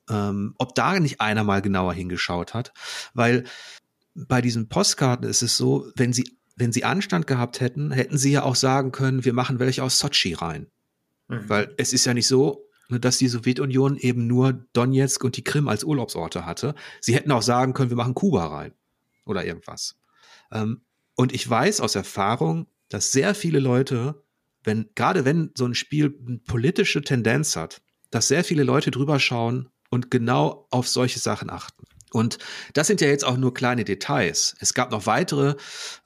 [0.10, 2.74] ähm, ob da nicht einer mal genauer hingeschaut hat,
[3.14, 3.44] weil
[4.16, 8.32] bei diesen Postkarten ist es so, wenn sie, wenn sie Anstand gehabt hätten, hätten sie
[8.32, 10.68] ja auch sagen können, wir machen welche aus Sochi rein.
[11.28, 11.50] Mhm.
[11.50, 15.68] Weil es ist ja nicht so, dass die Sowjetunion eben nur Donetsk und die Krim
[15.68, 16.76] als Urlaubsorte hatte.
[17.00, 18.74] Sie hätten auch sagen können, wir machen Kuba rein
[19.26, 19.96] oder irgendwas.
[20.52, 24.24] Ähm, und ich weiß aus Erfahrung, dass sehr viele Leute,
[24.64, 29.20] wenn, gerade wenn so ein Spiel eine politische Tendenz hat, dass sehr viele Leute drüber
[29.20, 31.84] schauen und genau auf solche Sachen achten.
[32.12, 32.38] Und
[32.74, 34.56] das sind ja jetzt auch nur kleine Details.
[34.60, 35.56] Es gab noch weitere,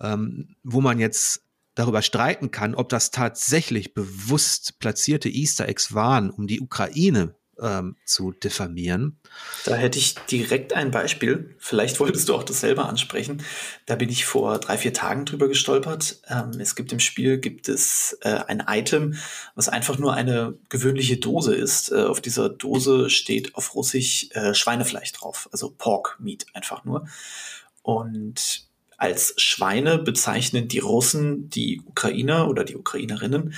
[0.02, 1.44] ähm, wo man jetzt
[1.76, 7.96] darüber streiten kann, ob das tatsächlich bewusst platzierte Easter Eggs waren, um die Ukraine ähm,
[8.06, 9.18] zu diffamieren.
[9.66, 11.56] Da hätte ich direkt ein Beispiel.
[11.58, 13.44] Vielleicht wolltest du auch das selber ansprechen.
[13.86, 16.22] Da bin ich vor drei, vier Tagen drüber gestolpert.
[16.28, 19.16] Ähm, es gibt im Spiel gibt es äh, ein Item,
[19.56, 21.92] was einfach nur eine gewöhnliche Dose ist.
[21.92, 27.08] Äh, auf dieser Dose steht auf Russisch äh, Schweinefleisch drauf, also Pork Meat einfach nur.
[27.82, 33.54] Und als Schweine bezeichnen die Russen die Ukrainer oder die Ukrainerinnen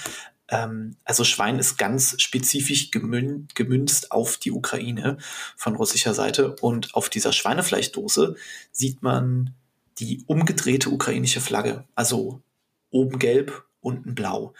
[0.49, 5.17] ähm, also Schwein ist ganz spezifisch gemün gemünzt auf die Ukraine
[5.55, 6.55] von russischer Seite.
[6.61, 8.35] Und auf dieser Schweinefleischdose
[8.71, 9.53] sieht man
[9.99, 11.85] die umgedrehte ukrainische Flagge.
[11.95, 12.41] Also
[12.89, 14.53] oben gelb, unten blau.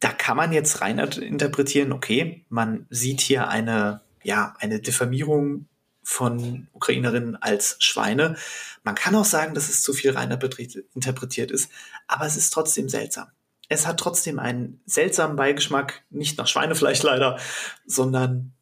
[0.00, 5.66] da kann man jetzt rein interpretieren, okay, man sieht hier eine, ja, eine Diffamierung
[6.02, 8.36] von Ukrainerinnen als Schweine.
[8.82, 11.70] Man kann auch sagen, dass es zu viel rein interpretiert ist,
[12.06, 13.28] aber es ist trotzdem seltsam.
[13.70, 17.38] Es hat trotzdem einen seltsamen Beigeschmack, nicht nach Schweinefleisch leider,
[17.86, 18.52] sondern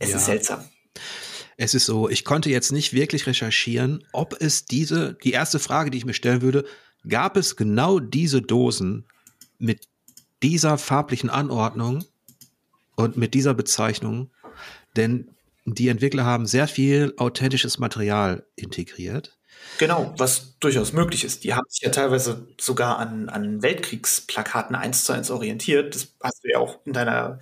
[0.00, 0.16] es ja.
[0.16, 0.64] ist seltsam.
[1.56, 5.90] Es ist so, ich konnte jetzt nicht wirklich recherchieren, ob es diese, die erste Frage,
[5.90, 6.64] die ich mir stellen würde,
[7.06, 9.06] gab es genau diese Dosen
[9.58, 9.88] mit
[10.42, 12.04] dieser farblichen Anordnung
[12.96, 14.30] und mit dieser Bezeichnung?
[14.96, 15.30] Denn
[15.64, 19.37] die Entwickler haben sehr viel authentisches Material integriert.
[19.78, 21.44] Genau, was durchaus möglich ist.
[21.44, 25.94] Die haben sich ja teilweise sogar an, an Weltkriegsplakaten eins zu eins orientiert.
[25.94, 27.38] Das hast du ja auch in deiner,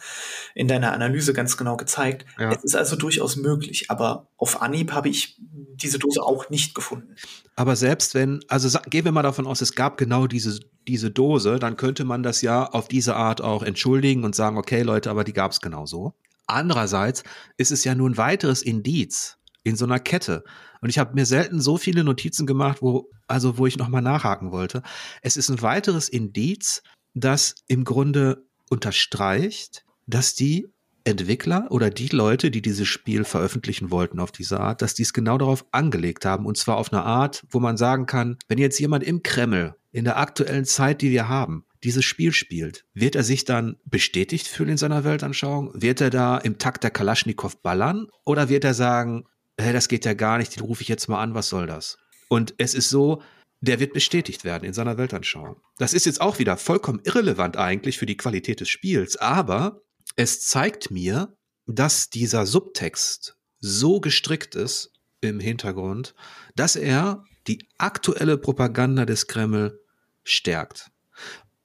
[0.55, 2.27] in deiner Analyse ganz genau gezeigt.
[2.39, 2.53] Ja.
[2.53, 7.17] Es ist also durchaus möglich, aber auf Anhieb habe ich diese Dose auch nicht gefunden.
[7.57, 11.59] Aber selbst wenn, also gehen wir mal davon aus, es gab genau diese, diese Dose,
[11.59, 15.25] dann könnte man das ja auf diese Art auch entschuldigen und sagen, okay Leute, aber
[15.25, 16.15] die gab es genauso.
[16.47, 17.25] Andererseits
[17.57, 20.45] ist es ja nur ein weiteres Indiz in so einer Kette.
[20.81, 24.53] Und ich habe mir selten so viele Notizen gemacht, wo, also wo ich nochmal nachhaken
[24.53, 24.83] wollte.
[25.23, 26.83] Es ist ein weiteres Indiz,
[27.15, 30.69] das im Grunde unterstreicht, dass die
[31.03, 35.13] Entwickler oder die Leute, die dieses Spiel veröffentlichen wollten auf diese Art, dass die es
[35.13, 36.47] genau darauf angelegt haben.
[36.47, 40.05] Und zwar auf eine Art, wo man sagen kann, wenn jetzt jemand im Kreml in
[40.05, 44.71] der aktuellen Zeit, die wir haben, dieses Spiel spielt, wird er sich dann bestätigt fühlen
[44.71, 45.71] in seiner Weltanschauung?
[45.75, 48.07] Wird er da im Takt der Kalaschnikow ballern?
[48.25, 49.25] Oder wird er sagen,
[49.59, 51.99] hey, das geht ja gar nicht, den rufe ich jetzt mal an, was soll das?
[52.29, 53.23] Und es ist so,
[53.61, 55.61] der wird bestätigt werden in seiner Weltanschauung.
[55.79, 59.83] Das ist jetzt auch wieder vollkommen irrelevant eigentlich für die Qualität des Spiels, aber
[60.15, 61.37] es zeigt mir,
[61.67, 66.15] dass dieser Subtext so gestrickt ist im Hintergrund,
[66.55, 69.81] dass er die aktuelle Propaganda des Kreml
[70.23, 70.91] stärkt.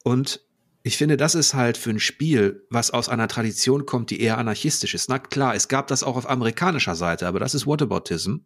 [0.03, 0.41] Und
[0.83, 4.37] ich finde, das ist halt für ein Spiel, was aus einer Tradition kommt, die eher
[4.37, 5.09] anarchistisch ist.
[5.09, 8.37] Na klar, es gab das auch auf amerikanischer Seite, aber das ist Whataboutism.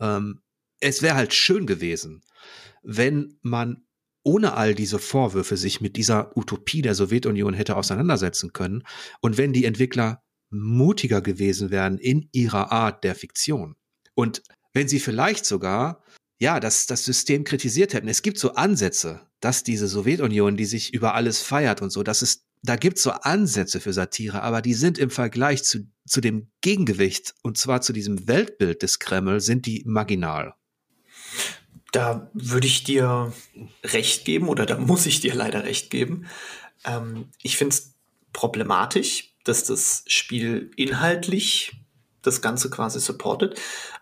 [0.00, 0.40] Ähm,
[0.80, 2.22] es wäre halt schön gewesen,
[2.82, 3.84] wenn man
[4.22, 8.84] ohne all diese Vorwürfe sich mit dieser Utopie der Sowjetunion hätte auseinandersetzen können
[9.20, 13.76] und wenn die Entwickler mutiger gewesen wären in ihrer Art der Fiktion
[14.14, 14.42] und
[14.74, 16.02] wenn sie vielleicht sogar
[16.38, 18.08] ja, das, das System kritisiert hätten.
[18.08, 22.22] Es gibt so Ansätze, dass diese Sowjetunion, die sich über alles feiert und so, dass
[22.22, 26.20] es, da gibt es so Ansätze für Satire, aber die sind im Vergleich zu, zu
[26.20, 30.54] dem Gegengewicht, und zwar zu diesem Weltbild des Kreml, sind die marginal.
[31.92, 33.32] Da würde ich dir
[33.84, 36.26] recht geben, oder da muss ich dir leider recht geben.
[36.84, 37.94] Ähm, ich finde es
[38.32, 41.72] problematisch, dass das Spiel inhaltlich
[42.22, 43.58] das Ganze quasi supportet.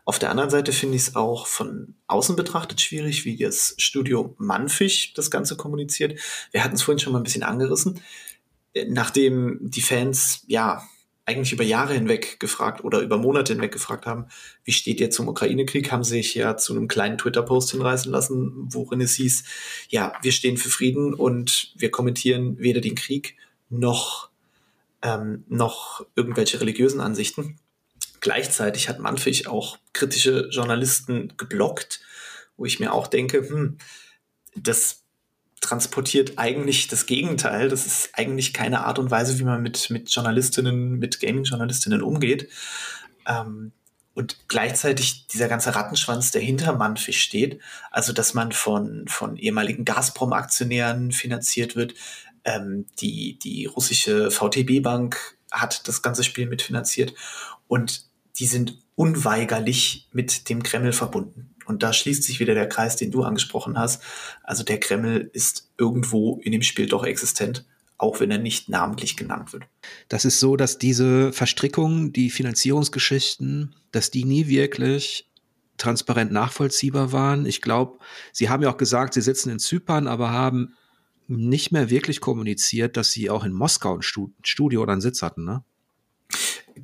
[0.06, 4.36] Auf der anderen Seite finde ich es auch von außen betrachtet schwierig, wie das Studio
[4.38, 6.20] Manfisch das Ganze kommuniziert.
[6.52, 8.00] Wir hatten es vorhin schon mal ein bisschen angerissen.
[8.86, 10.86] Nachdem die Fans ja
[11.24, 14.26] eigentlich über Jahre hinweg gefragt oder über Monate hinweg gefragt haben,
[14.62, 19.00] wie steht ihr zum Ukraine-Krieg, haben sich ja zu einem kleinen Twitter-Post hinreißen lassen, worin
[19.00, 19.42] es hieß,
[19.88, 23.34] ja, wir stehen für Frieden und wir kommentieren weder den Krieg
[23.70, 24.30] noch,
[25.02, 27.58] ähm, noch irgendwelche religiösen Ansichten.
[28.26, 32.00] Gleichzeitig hat Manfig auch kritische Journalisten geblockt,
[32.56, 33.78] wo ich mir auch denke, hm,
[34.56, 35.04] das
[35.60, 37.68] transportiert eigentlich das Gegenteil.
[37.68, 42.48] Das ist eigentlich keine Art und Weise, wie man mit, mit Journalistinnen, mit Gaming-Journalistinnen umgeht.
[43.28, 43.70] Ähm,
[44.12, 47.60] und gleichzeitig dieser ganze Rattenschwanz, der hinter Manfig steht,
[47.92, 51.94] also dass man von, von ehemaligen Gazprom-Aktionären finanziert wird,
[52.42, 57.14] ähm, die, die russische VTB-Bank hat das ganze Spiel mitfinanziert
[57.68, 58.05] und
[58.38, 61.54] die sind unweigerlich mit dem Kreml verbunden.
[61.66, 64.02] Und da schließt sich wieder der Kreis, den du angesprochen hast.
[64.42, 67.66] Also der Kreml ist irgendwo in dem Spiel doch existent,
[67.98, 69.64] auch wenn er nicht namentlich genannt wird.
[70.08, 75.28] Das ist so, dass diese Verstrickungen, die Finanzierungsgeschichten, dass die nie wirklich
[75.76, 77.44] transparent nachvollziehbar waren.
[77.46, 77.98] Ich glaube,
[78.32, 80.74] sie haben ja auch gesagt, sie sitzen in Zypern, aber haben
[81.26, 85.44] nicht mehr wirklich kommuniziert, dass sie auch in Moskau ein Studio oder einen Sitz hatten,
[85.44, 85.64] ne?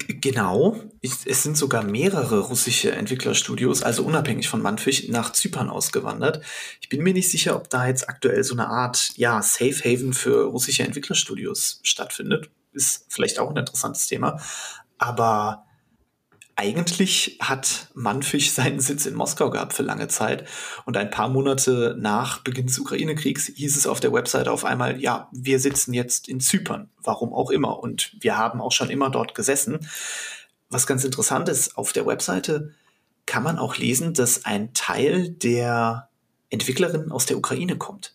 [0.09, 6.43] Genau, es sind sogar mehrere russische Entwicklerstudios, also unabhängig von Manfisch, nach Zypern ausgewandert.
[6.81, 10.13] Ich bin mir nicht sicher, ob da jetzt aktuell so eine Art, ja, Safe Haven
[10.13, 12.51] für russische Entwicklerstudios stattfindet.
[12.73, 14.41] Ist vielleicht auch ein interessantes Thema.
[14.99, 15.65] Aber
[16.63, 20.49] eigentlich hat Manfisch seinen Sitz in Moskau gehabt für lange Zeit.
[20.85, 25.01] Und ein paar Monate nach Beginn des Ukraine-Kriegs hieß es auf der Website auf einmal,
[25.01, 27.81] ja, wir sitzen jetzt in Zypern, warum auch immer.
[27.81, 29.81] Und wir haben auch schon immer dort gesessen.
[30.71, 32.73] Was ganz interessant ist, auf der Webseite
[33.27, 36.11] kann man auch lesen, dass ein Teil der
[36.49, 38.15] Entwicklerinnen aus der Ukraine kommt.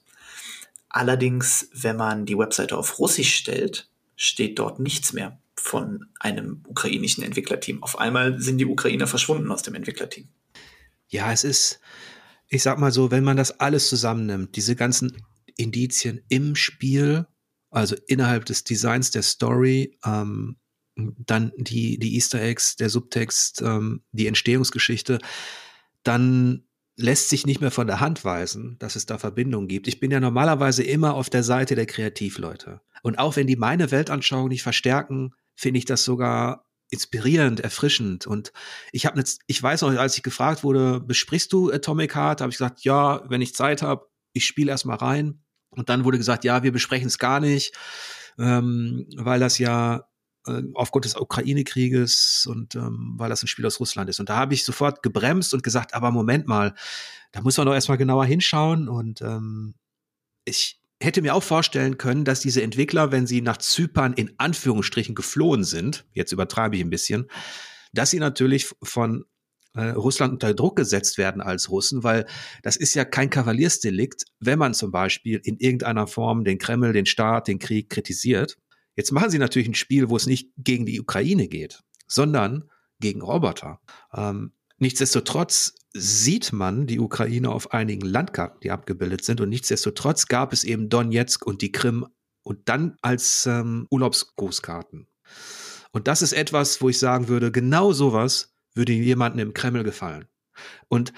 [0.87, 5.37] Allerdings, wenn man die Webseite auf Russisch stellt, steht dort nichts mehr
[5.67, 7.83] von einem ukrainischen Entwicklerteam.
[7.83, 10.29] Auf einmal sind die Ukrainer verschwunden aus dem Entwicklerteam.
[11.09, 11.79] Ja, es ist,
[12.47, 15.17] ich sag mal so, wenn man das alles zusammennimmt, diese ganzen
[15.57, 17.27] Indizien im Spiel,
[17.69, 20.57] also innerhalb des Designs der Story, ähm,
[20.95, 25.19] dann die, die Easter Eggs, der Subtext, ähm, die Entstehungsgeschichte,
[26.03, 26.63] dann
[26.95, 29.87] lässt sich nicht mehr von der Hand weisen, dass es da Verbindungen gibt.
[29.87, 32.81] Ich bin ja normalerweise immer auf der Seite der Kreativleute.
[33.03, 38.27] Und auch wenn die meine Weltanschauung nicht verstärken, finde ich das sogar inspirierend, erfrischend.
[38.27, 38.53] Und
[38.93, 42.51] ich habe jetzt, ich weiß noch, als ich gefragt wurde, besprichst du Atomic Heart, habe
[42.51, 45.43] ich gesagt, ja, wenn ich Zeit habe, ich spiele erstmal rein.
[45.69, 47.75] Und dann wurde gesagt, ja, wir besprechen es gar nicht,
[48.39, 50.07] ähm, weil das ja
[50.45, 54.19] äh, aufgrund des Ukraine-Krieges und ähm, weil das ein Spiel aus Russland ist.
[54.19, 56.73] Und da habe ich sofort gebremst und gesagt, aber Moment mal,
[57.33, 58.87] da muss man doch erstmal genauer hinschauen.
[58.87, 59.75] Und ähm,
[60.45, 65.15] ich hätte mir auch vorstellen können, dass diese Entwickler, wenn sie nach Zypern in Anführungsstrichen
[65.15, 67.27] geflohen sind, jetzt übertreibe ich ein bisschen,
[67.93, 69.25] dass sie natürlich von
[69.73, 72.25] äh, Russland unter Druck gesetzt werden als Russen, weil
[72.63, 77.05] das ist ja kein Kavaliersdelikt, wenn man zum Beispiel in irgendeiner Form den Kreml, den
[77.05, 78.57] Staat, den Krieg kritisiert.
[78.95, 82.69] Jetzt machen sie natürlich ein Spiel, wo es nicht gegen die Ukraine geht, sondern
[82.99, 83.79] gegen Roboter.
[84.13, 89.41] Ähm, nichtsdestotrotz sieht man die Ukraine auf einigen Landkarten, die abgebildet sind.
[89.41, 92.05] Und nichtsdestotrotz gab es eben Donetsk und die Krim
[92.43, 95.07] und dann als ähm, Urlaubsgrußkarten.
[95.91, 100.27] Und das ist etwas, wo ich sagen würde, genau sowas würde jemandem im Kreml gefallen.
[100.87, 101.13] Und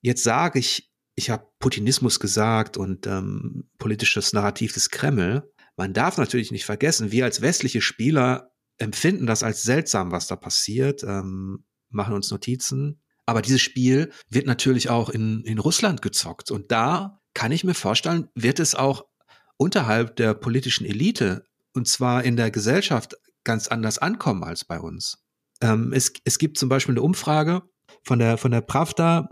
[0.00, 5.50] jetzt sage ich, ich habe Putinismus gesagt und ähm, politisches Narrativ des Kreml.
[5.76, 10.36] Man darf natürlich nicht vergessen, wir als westliche Spieler empfinden das als seltsam, was da
[10.36, 16.50] passiert, ähm, machen uns Notizen, aber dieses Spiel wird natürlich auch in, in Russland gezockt.
[16.50, 19.04] Und da kann ich mir vorstellen, wird es auch
[19.56, 21.44] unterhalb der politischen Elite
[21.74, 25.24] und zwar in der Gesellschaft ganz anders ankommen als bei uns.
[25.60, 27.62] Ähm, es, es gibt zum Beispiel eine Umfrage
[28.04, 29.28] von der, von der Pravda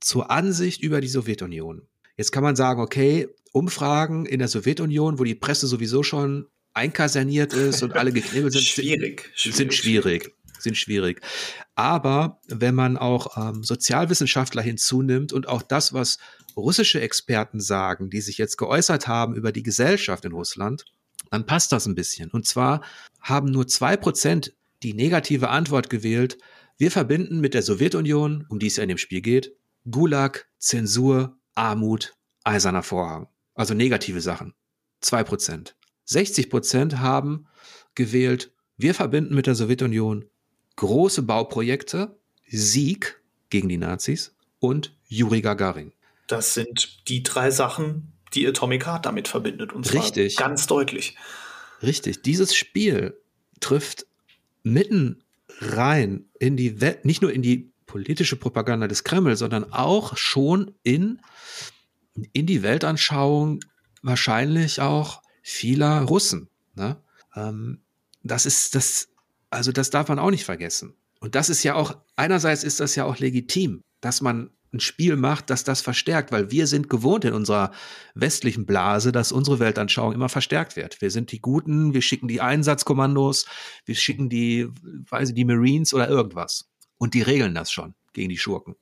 [0.00, 1.88] zur Ansicht über die Sowjetunion.
[2.16, 7.52] Jetzt kann man sagen, okay, Umfragen in der Sowjetunion, wo die Presse sowieso schon einkaserniert
[7.52, 11.20] ist und alle geknebelt sind, schwierig, schwierig, sind schwierig sind schwierig.
[11.74, 16.18] Aber wenn man auch ähm, Sozialwissenschaftler hinzunimmt und auch das, was
[16.56, 20.84] russische Experten sagen, die sich jetzt geäußert haben über die Gesellschaft in Russland,
[21.30, 22.30] dann passt das ein bisschen.
[22.30, 22.82] Und zwar
[23.20, 26.38] haben nur zwei Prozent die negative Antwort gewählt.
[26.76, 29.54] Wir verbinden mit der Sowjetunion, um die es ja in dem Spiel geht,
[29.90, 33.28] Gulag, Zensur, Armut, eiserner Vorhang.
[33.54, 34.54] Also negative Sachen.
[35.00, 35.76] Zwei Prozent.
[36.04, 37.46] 60 Prozent haben
[37.94, 40.24] gewählt, wir verbinden mit der Sowjetunion
[40.76, 42.16] große Bauprojekte,
[42.48, 43.20] Sieg
[43.50, 45.92] gegen die Nazis und Juri Gagarin.
[46.26, 49.72] Das sind die drei Sachen, die Atomic Heart damit verbindet.
[49.72, 50.36] Und Richtig.
[50.36, 51.16] ganz deutlich.
[51.82, 52.22] Richtig.
[52.22, 53.20] Dieses Spiel
[53.60, 54.06] trifft
[54.62, 55.24] mitten
[55.58, 60.74] rein in die Welt, nicht nur in die politische Propaganda des Kreml, sondern auch schon
[60.82, 61.20] in,
[62.32, 63.60] in die Weltanschauung
[64.02, 66.48] wahrscheinlich auch vieler Russen.
[66.74, 66.96] Ne?
[67.34, 67.82] Ähm,
[68.22, 69.08] das ist, das
[69.52, 70.94] also das darf man auch nicht vergessen.
[71.20, 75.16] Und das ist ja auch, einerseits ist das ja auch legitim, dass man ein Spiel
[75.16, 77.72] macht, das das verstärkt, weil wir sind gewohnt in unserer
[78.14, 81.00] westlichen Blase, dass unsere Weltanschauung immer verstärkt wird.
[81.02, 83.46] Wir sind die Guten, wir schicken die Einsatzkommandos,
[83.84, 84.68] wir schicken die,
[85.10, 86.70] weiß ich, die Marines oder irgendwas.
[86.96, 88.76] Und die regeln das schon gegen die Schurken.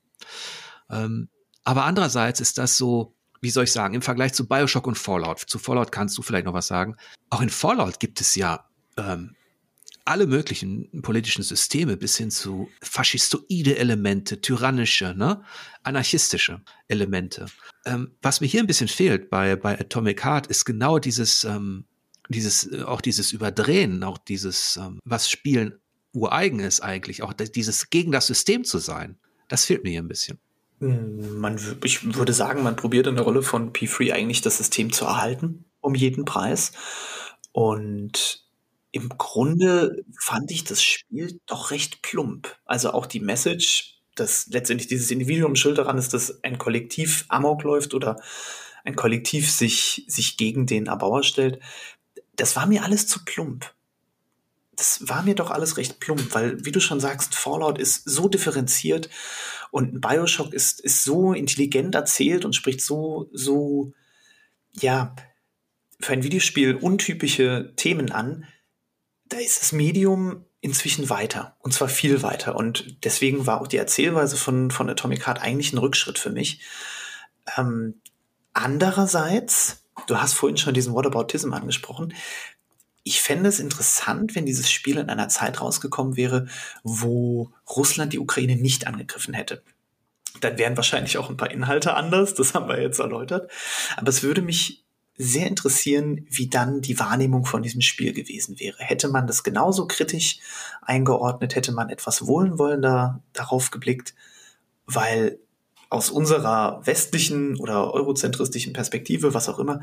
[0.89, 1.29] Ähm,
[1.65, 5.41] aber andererseits ist das so, wie soll ich sagen, im Vergleich zu Bioshock und Fallout,
[5.41, 6.97] zu Fallout kannst du vielleicht noch was sagen.
[7.31, 9.35] Auch in Fallout gibt es ja ähm,
[10.11, 15.45] alle möglichen politischen Systeme bis hin zu faschistoide Elemente, tyrannische, ne,
[15.85, 17.47] anarchistische Elemente.
[17.87, 21.85] Ähm, was mir hier ein bisschen fehlt bei, bei Atomic Heart ist genau dieses, ähm,
[22.29, 25.79] dieses, äh, auch dieses Überdrehen, auch dieses, ähm, was Spielen
[26.13, 29.17] ureigen ist eigentlich, auch dieses gegen das System zu sein.
[29.47, 30.41] Das fehlt mir hier ein bisschen.
[30.81, 34.93] Hm, man, ich würde sagen, man probiert in der Rolle von P3 eigentlich das System
[34.93, 36.73] zu erhalten, um jeden Preis.
[37.53, 38.50] Und
[38.93, 42.57] im Grunde fand ich das Spiel doch recht plump.
[42.65, 47.63] Also auch die Message, dass letztendlich dieses Individuum schuld daran ist, dass ein Kollektiv Amok
[47.63, 48.21] läuft oder
[48.85, 51.61] ein Kollektiv sich, sich gegen den Erbauer stellt.
[52.35, 53.73] Das war mir alles zu plump.
[54.75, 58.29] Das war mir doch alles recht plump, weil, wie du schon sagst, Fallout ist so
[58.29, 59.11] differenziert
[59.71, 63.93] und Bioshock ist, ist so intelligent erzählt und spricht so, so,
[64.73, 65.15] ja,
[66.01, 68.47] für ein Videospiel untypische Themen an,
[69.31, 73.79] da ist das Medium inzwischen weiter und zwar viel weiter und deswegen war auch die
[73.79, 76.61] Erzählweise von, von Atomic Heart eigentlich ein Rückschritt für mich.
[77.57, 78.01] Ähm,
[78.53, 82.15] andererseits du hast vorhin schon diesen Whataboutism angesprochen.
[83.03, 86.47] Ich fände es interessant, wenn dieses Spiel in einer Zeit rausgekommen wäre,
[86.83, 89.63] wo Russland die Ukraine nicht angegriffen hätte.
[90.41, 93.51] Dann wären wahrscheinlich auch ein paar Inhalte anders, das haben wir jetzt erläutert.
[93.97, 94.85] Aber es würde mich
[95.23, 98.79] sehr interessieren, wie dann die Wahrnehmung von diesem Spiel gewesen wäre.
[98.79, 100.39] Hätte man das genauso kritisch
[100.81, 104.15] eingeordnet, hätte man etwas wohlwollender darauf geblickt,
[104.87, 105.39] weil
[105.91, 109.83] aus unserer westlichen oder eurozentristischen Perspektive, was auch immer,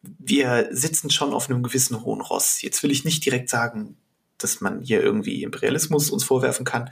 [0.00, 2.62] wir sitzen schon auf einem gewissen hohen Ross.
[2.62, 3.98] Jetzt will ich nicht direkt sagen,
[4.38, 6.88] dass man hier irgendwie Imperialismus uns vorwerfen kann,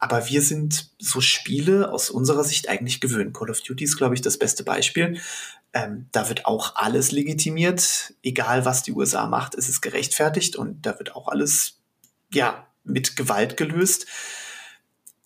[0.00, 3.34] aber wir sind so Spiele aus unserer Sicht eigentlich gewöhnt.
[3.36, 5.20] Call of Duty ist, glaube ich, das beste Beispiel.
[5.74, 10.84] Ähm, da wird auch alles legitimiert, egal was die USA macht, ist es gerechtfertigt und
[10.84, 11.78] da wird auch alles,
[12.32, 14.06] ja, mit Gewalt gelöst.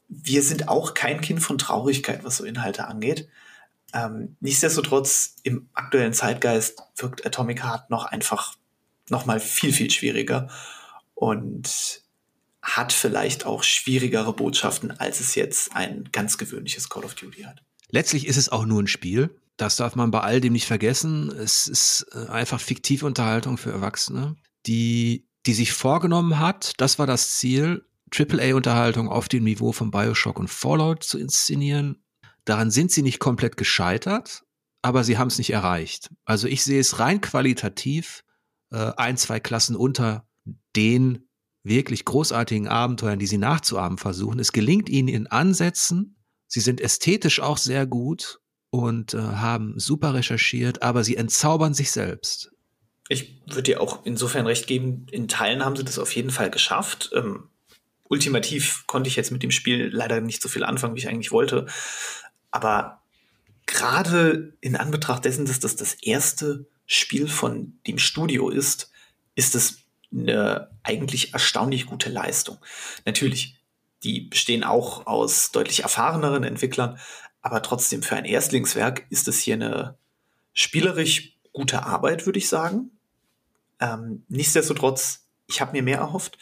[0.08, 3.28] Wir sind auch kein Kind von Traurigkeit, was so Inhalte angeht.
[3.94, 8.56] Ähm, nichtsdestotrotz, im aktuellen Zeitgeist wirkt Atomic Heart noch einfach
[9.08, 10.48] noch mal viel, viel schwieriger
[11.14, 12.03] und
[12.64, 17.62] hat vielleicht auch schwierigere Botschaften, als es jetzt ein ganz gewöhnliches Call of Duty hat.
[17.90, 19.38] Letztlich ist es auch nur ein Spiel.
[19.56, 21.30] Das darf man bei all dem nicht vergessen.
[21.30, 24.34] Es ist äh, einfach fiktive Unterhaltung für Erwachsene,
[24.66, 30.38] die, die sich vorgenommen hat, das war das Ziel, AAA-Unterhaltung auf dem Niveau von Bioshock
[30.38, 32.02] und Fallout zu inszenieren.
[32.44, 34.44] Daran sind sie nicht komplett gescheitert,
[34.82, 36.10] aber sie haben es nicht erreicht.
[36.24, 38.24] Also ich sehe es rein qualitativ
[38.70, 40.26] äh, ein, zwei Klassen unter
[40.76, 41.28] den
[41.64, 44.38] wirklich großartigen Abenteuern, die sie nachzuahmen versuchen.
[44.38, 46.16] Es gelingt ihnen in Ansätzen.
[46.46, 48.40] Sie sind ästhetisch auch sehr gut
[48.70, 52.52] und äh, haben super recherchiert, aber sie entzaubern sich selbst.
[53.08, 56.50] Ich würde dir auch insofern recht geben, in Teilen haben sie das auf jeden Fall
[56.50, 57.10] geschafft.
[57.14, 57.48] Ähm,
[58.08, 61.32] ultimativ konnte ich jetzt mit dem Spiel leider nicht so viel anfangen, wie ich eigentlich
[61.32, 61.66] wollte.
[62.50, 63.02] Aber
[63.66, 68.90] gerade in Anbetracht dessen, dass das das erste Spiel von dem Studio ist,
[69.34, 69.83] ist es
[70.14, 72.58] eine eigentlich erstaunlich gute Leistung.
[73.04, 73.56] Natürlich,
[74.02, 76.98] die bestehen auch aus deutlich erfahreneren Entwicklern,
[77.42, 79.98] aber trotzdem für ein Erstlingswerk ist es hier eine
[80.52, 82.90] spielerisch gute Arbeit, würde ich sagen.
[83.80, 86.38] Ähm, nichtsdestotrotz, ich habe mir mehr erhofft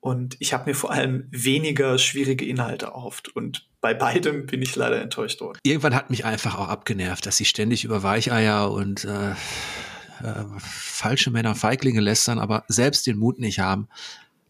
[0.00, 3.28] und ich habe mir vor allem weniger schwierige Inhalte erhofft.
[3.28, 5.58] Und bei beidem bin ich leider enttäuscht worden.
[5.62, 9.34] Irgendwann hat mich einfach auch abgenervt, dass sie ständig über Weicheier und äh,
[10.22, 13.88] äh, falsche Männer, Feiglinge lästern, aber selbst den Mut nicht haben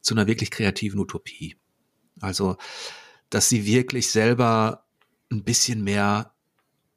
[0.01, 1.57] zu einer wirklich kreativen Utopie.
[2.21, 2.57] Also,
[3.31, 4.85] dass sie wirklich selber
[5.31, 6.33] ein bisschen mehr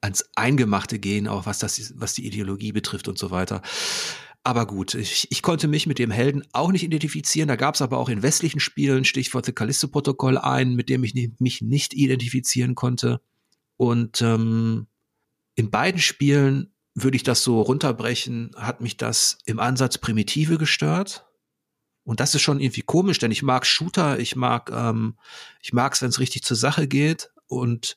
[0.01, 3.61] ans Eingemachte gehen, auch was das, was die Ideologie betrifft und so weiter.
[4.43, 7.47] Aber gut, ich, ich konnte mich mit dem Helden auch nicht identifizieren.
[7.47, 11.13] Da gab es aber auch in westlichen Spielen, Stichwort The Callisto-Protokoll, einen, mit dem ich
[11.39, 13.21] mich nicht identifizieren konnte.
[13.77, 14.87] Und ähm,
[15.55, 21.25] in beiden Spielen würde ich das so runterbrechen, hat mich das im Ansatz Primitive gestört.
[22.05, 25.17] Und das ist schon irgendwie komisch, denn ich mag Shooter, ich mag, ähm,
[25.61, 27.31] ich mag es, wenn es richtig zur Sache geht.
[27.47, 27.95] Und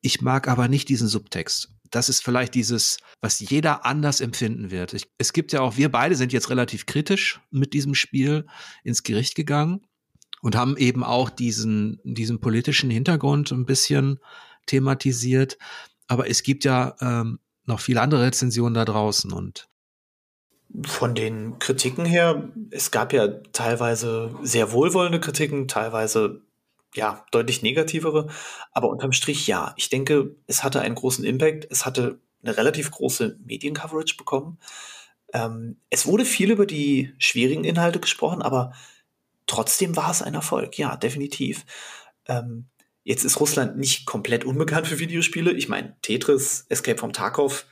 [0.00, 1.70] ich mag aber nicht diesen Subtext.
[1.90, 4.94] Das ist vielleicht dieses, was jeder anders empfinden wird.
[4.94, 8.46] Ich, es gibt ja auch, wir beide sind jetzt relativ kritisch mit diesem Spiel
[8.82, 9.86] ins Gericht gegangen
[10.40, 14.18] und haben eben auch diesen, diesen politischen Hintergrund ein bisschen
[14.66, 15.56] thematisiert.
[16.06, 19.68] Aber es gibt ja ähm, noch viele andere Rezensionen da draußen und
[20.86, 26.42] von den Kritiken her, es gab ja teilweise sehr wohlwollende Kritiken, teilweise
[26.94, 28.28] ja, deutlich negativere.
[28.72, 29.74] Aber unterm Strich ja.
[29.76, 31.66] Ich denke, es hatte einen großen Impact.
[31.70, 34.58] Es hatte eine relativ große Mediencoverage bekommen.
[35.32, 38.72] Ähm, es wurde viel über die schwierigen Inhalte gesprochen, aber
[39.46, 40.78] trotzdem war es ein Erfolg.
[40.78, 41.64] Ja, definitiv.
[42.26, 42.66] Ähm,
[43.04, 45.52] jetzt ist Russland nicht komplett unbekannt für Videospiele.
[45.52, 47.66] Ich meine, Tetris, Escape from Tarkov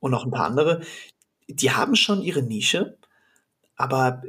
[0.00, 0.82] und noch ein paar andere.
[1.48, 2.98] Die haben schon ihre Nische,
[3.76, 4.22] aber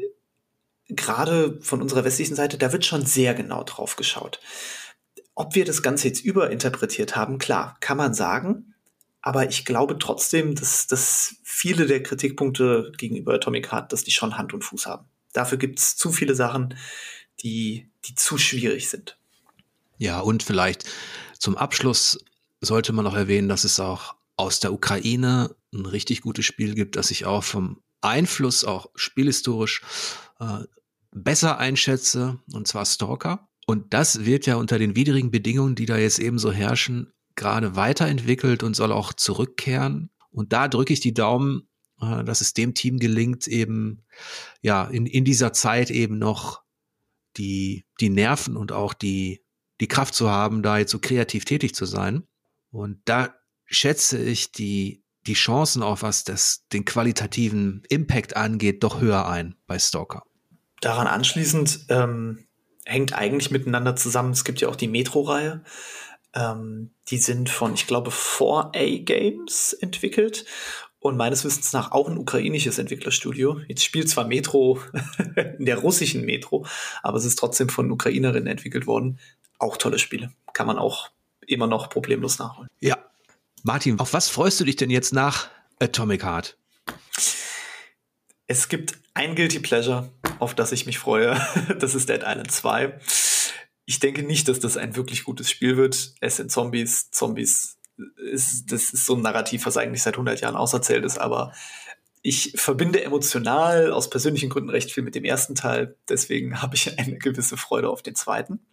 [0.87, 4.39] gerade von unserer westlichen Seite, da wird schon sehr genau drauf geschaut.
[5.33, 8.75] Ob wir das Ganze jetzt überinterpretiert haben, klar, kann man sagen.
[9.21, 14.37] Aber ich glaube trotzdem, dass, dass viele der Kritikpunkte gegenüber Atomic Heart, dass die schon
[14.37, 15.07] Hand und Fuß haben.
[15.33, 16.77] Dafür gibt es zu viele Sachen,
[17.41, 19.17] die, die zu schwierig sind.
[19.97, 20.85] Ja, und vielleicht
[21.39, 22.19] zum Abschluss
[22.61, 26.95] sollte man noch erwähnen, dass es auch aus der Ukraine ein richtig gutes Spiel gibt,
[26.95, 29.81] das sich auch vom Einfluss auch spielhistorisch
[30.39, 30.63] äh,
[31.11, 33.47] besser einschätze, und zwar Stalker.
[33.65, 37.75] Und das wird ja unter den widrigen Bedingungen, die da jetzt eben so herrschen, gerade
[37.75, 40.11] weiterentwickelt und soll auch zurückkehren.
[40.29, 41.67] Und da drücke ich die Daumen,
[42.01, 44.03] äh, dass es dem Team gelingt, eben
[44.61, 46.63] ja in, in dieser Zeit eben noch
[47.37, 49.44] die, die Nerven und auch die,
[49.79, 52.23] die Kraft zu haben, da jetzt so kreativ tätig zu sein.
[52.71, 53.33] Und da
[53.65, 59.55] schätze ich die die Chancen auf was das den qualitativen Impact angeht, doch höher ein
[59.67, 60.23] bei Stalker.
[60.81, 62.45] Daran anschließend ähm,
[62.85, 64.31] hängt eigentlich miteinander zusammen.
[64.31, 65.63] Es gibt ja auch die Metro-Reihe.
[66.33, 70.45] Ähm, die sind von, ich glaube, 4A Games entwickelt
[70.99, 73.61] und meines Wissens nach auch ein ukrainisches Entwicklerstudio.
[73.67, 74.79] Jetzt spielt zwar Metro
[75.57, 76.65] in der russischen Metro,
[77.03, 79.19] aber es ist trotzdem von Ukrainerinnen entwickelt worden.
[79.59, 80.31] Auch tolle Spiele.
[80.53, 81.09] Kann man auch
[81.47, 82.69] immer noch problemlos nachholen.
[82.79, 82.97] Ja.
[83.63, 85.49] Martin, auf was freust du dich denn jetzt nach
[85.79, 86.57] Atomic Heart?
[88.47, 91.39] Es gibt ein Guilty Pleasure, auf das ich mich freue.
[91.79, 92.99] Das ist Dead Island 2.
[93.85, 96.13] Ich denke nicht, dass das ein wirklich gutes Spiel wird.
[96.19, 97.09] Es sind Zombies.
[97.11, 97.77] Zombies
[98.17, 101.53] ist, das ist so ein Narrativ, was eigentlich seit 100 Jahren auserzählt ist, aber
[102.21, 105.95] ich verbinde emotional aus persönlichen Gründen recht viel mit dem ersten Teil.
[106.09, 108.65] Deswegen habe ich eine gewisse Freude auf den zweiten.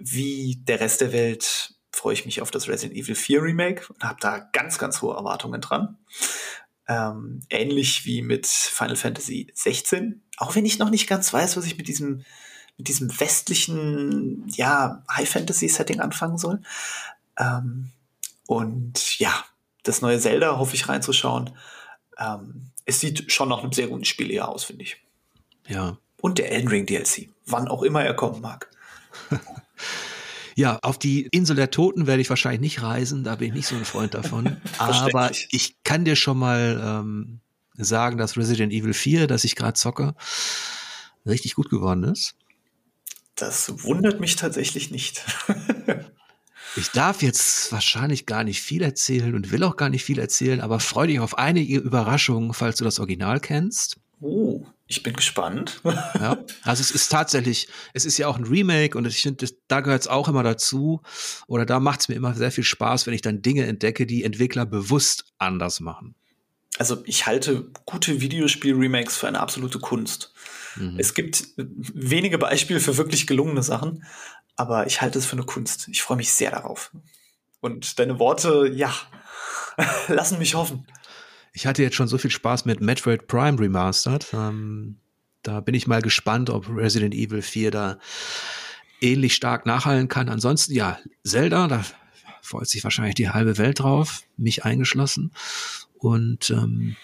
[0.00, 4.02] Wie der Rest der Welt freue ich mich auf das Resident Evil 4 Remake und
[4.02, 5.98] habe da ganz, ganz hohe Erwartungen dran.
[6.88, 10.22] Ähm, ähnlich wie mit Final Fantasy 16.
[10.38, 12.24] Auch wenn ich noch nicht ganz weiß, was ich mit diesem,
[12.78, 16.62] mit diesem westlichen, ja, High Fantasy Setting anfangen soll.
[17.38, 17.90] Ähm,
[18.46, 19.44] und ja,
[19.82, 21.50] das neue Zelda hoffe ich reinzuschauen.
[22.18, 24.96] Ähm, es sieht schon nach einem sehr guten Spiel eher aus, finde ich.
[25.68, 25.98] Ja.
[26.20, 28.70] Und der Elden Ring DLC, wann auch immer er kommen mag.
[30.60, 33.66] Ja, auf die Insel der Toten werde ich wahrscheinlich nicht reisen, da bin ich nicht
[33.66, 34.58] so ein Freund davon.
[34.78, 37.40] Aber ich kann dir schon mal ähm,
[37.78, 40.14] sagen, dass Resident Evil 4, das ich gerade zocke,
[41.24, 42.34] richtig gut geworden ist.
[43.36, 45.24] Das wundert mich tatsächlich nicht.
[46.76, 50.60] ich darf jetzt wahrscheinlich gar nicht viel erzählen und will auch gar nicht viel erzählen,
[50.60, 53.96] aber freu dich auf einige Überraschungen, falls du das Original kennst.
[54.20, 55.80] Oh, ich bin gespannt.
[55.84, 59.80] ja, also es ist tatsächlich, es ist ja auch ein Remake und ich finde, da
[59.80, 61.00] gehört es auch immer dazu.
[61.46, 64.24] Oder da macht es mir immer sehr viel Spaß, wenn ich dann Dinge entdecke, die
[64.24, 66.16] Entwickler bewusst anders machen.
[66.76, 70.32] Also ich halte gute Videospiel-Remakes für eine absolute Kunst.
[70.74, 70.96] Mhm.
[70.98, 74.04] Es gibt wenige Beispiele für wirklich gelungene Sachen,
[74.56, 75.86] aber ich halte es für eine Kunst.
[75.88, 76.90] Ich freue mich sehr darauf.
[77.60, 78.92] Und deine Worte, ja,
[80.08, 80.86] lassen mich hoffen.
[81.52, 84.26] Ich hatte jetzt schon so viel Spaß mit Metroid Prime Remastered.
[84.32, 84.98] Ähm,
[85.42, 87.98] da bin ich mal gespannt, ob Resident Evil 4 da
[89.00, 90.28] ähnlich stark nachhallen kann.
[90.28, 91.84] Ansonsten, ja, Zelda, da
[92.42, 95.32] freut sich wahrscheinlich die halbe Welt drauf, mich eingeschlossen.
[95.98, 96.96] Und ähm,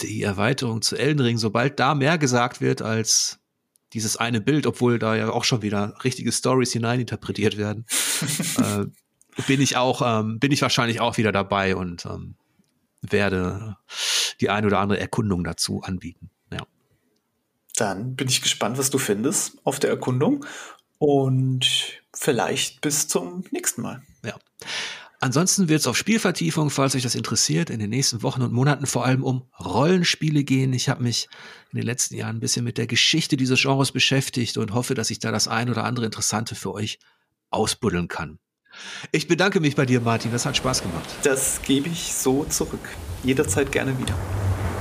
[0.00, 3.38] die Erweiterung zu Elden Ring, sobald da mehr gesagt wird als
[3.92, 7.86] dieses eine Bild, obwohl da ja auch schon wieder richtige Stories hineininterpretiert werden,
[8.58, 8.84] äh,
[9.46, 12.34] bin ich auch, ähm, bin ich wahrscheinlich auch wieder dabei und ähm,
[13.02, 13.76] werde
[14.40, 16.30] die eine oder andere Erkundung dazu anbieten.
[16.52, 16.66] Ja.
[17.76, 20.44] Dann bin ich gespannt, was du findest auf der Erkundung
[20.98, 24.02] und vielleicht bis zum nächsten Mal.
[24.24, 24.34] Ja.
[25.20, 28.86] Ansonsten wird es auf Spielvertiefung, falls euch das interessiert, in den nächsten Wochen und Monaten
[28.86, 30.72] vor allem um Rollenspiele gehen.
[30.72, 31.28] Ich habe mich
[31.72, 35.10] in den letzten Jahren ein bisschen mit der Geschichte dieses Genres beschäftigt und hoffe, dass
[35.10, 37.00] ich da das ein oder andere Interessante für euch
[37.50, 38.38] ausbuddeln kann.
[39.12, 40.32] Ich bedanke mich bei dir, Martin.
[40.32, 41.08] Das hat Spaß gemacht.
[41.22, 42.88] Das gebe ich so zurück.
[43.22, 44.14] Jederzeit gerne wieder.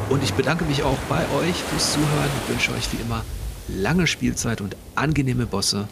[0.10, 3.24] Und ich bedanke mich auch bei euch fürs Zuhören und wünsche euch wie immer
[3.68, 5.88] lange Spielzeit und angenehme Bosse.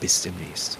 [0.00, 0.78] Bis demnächst.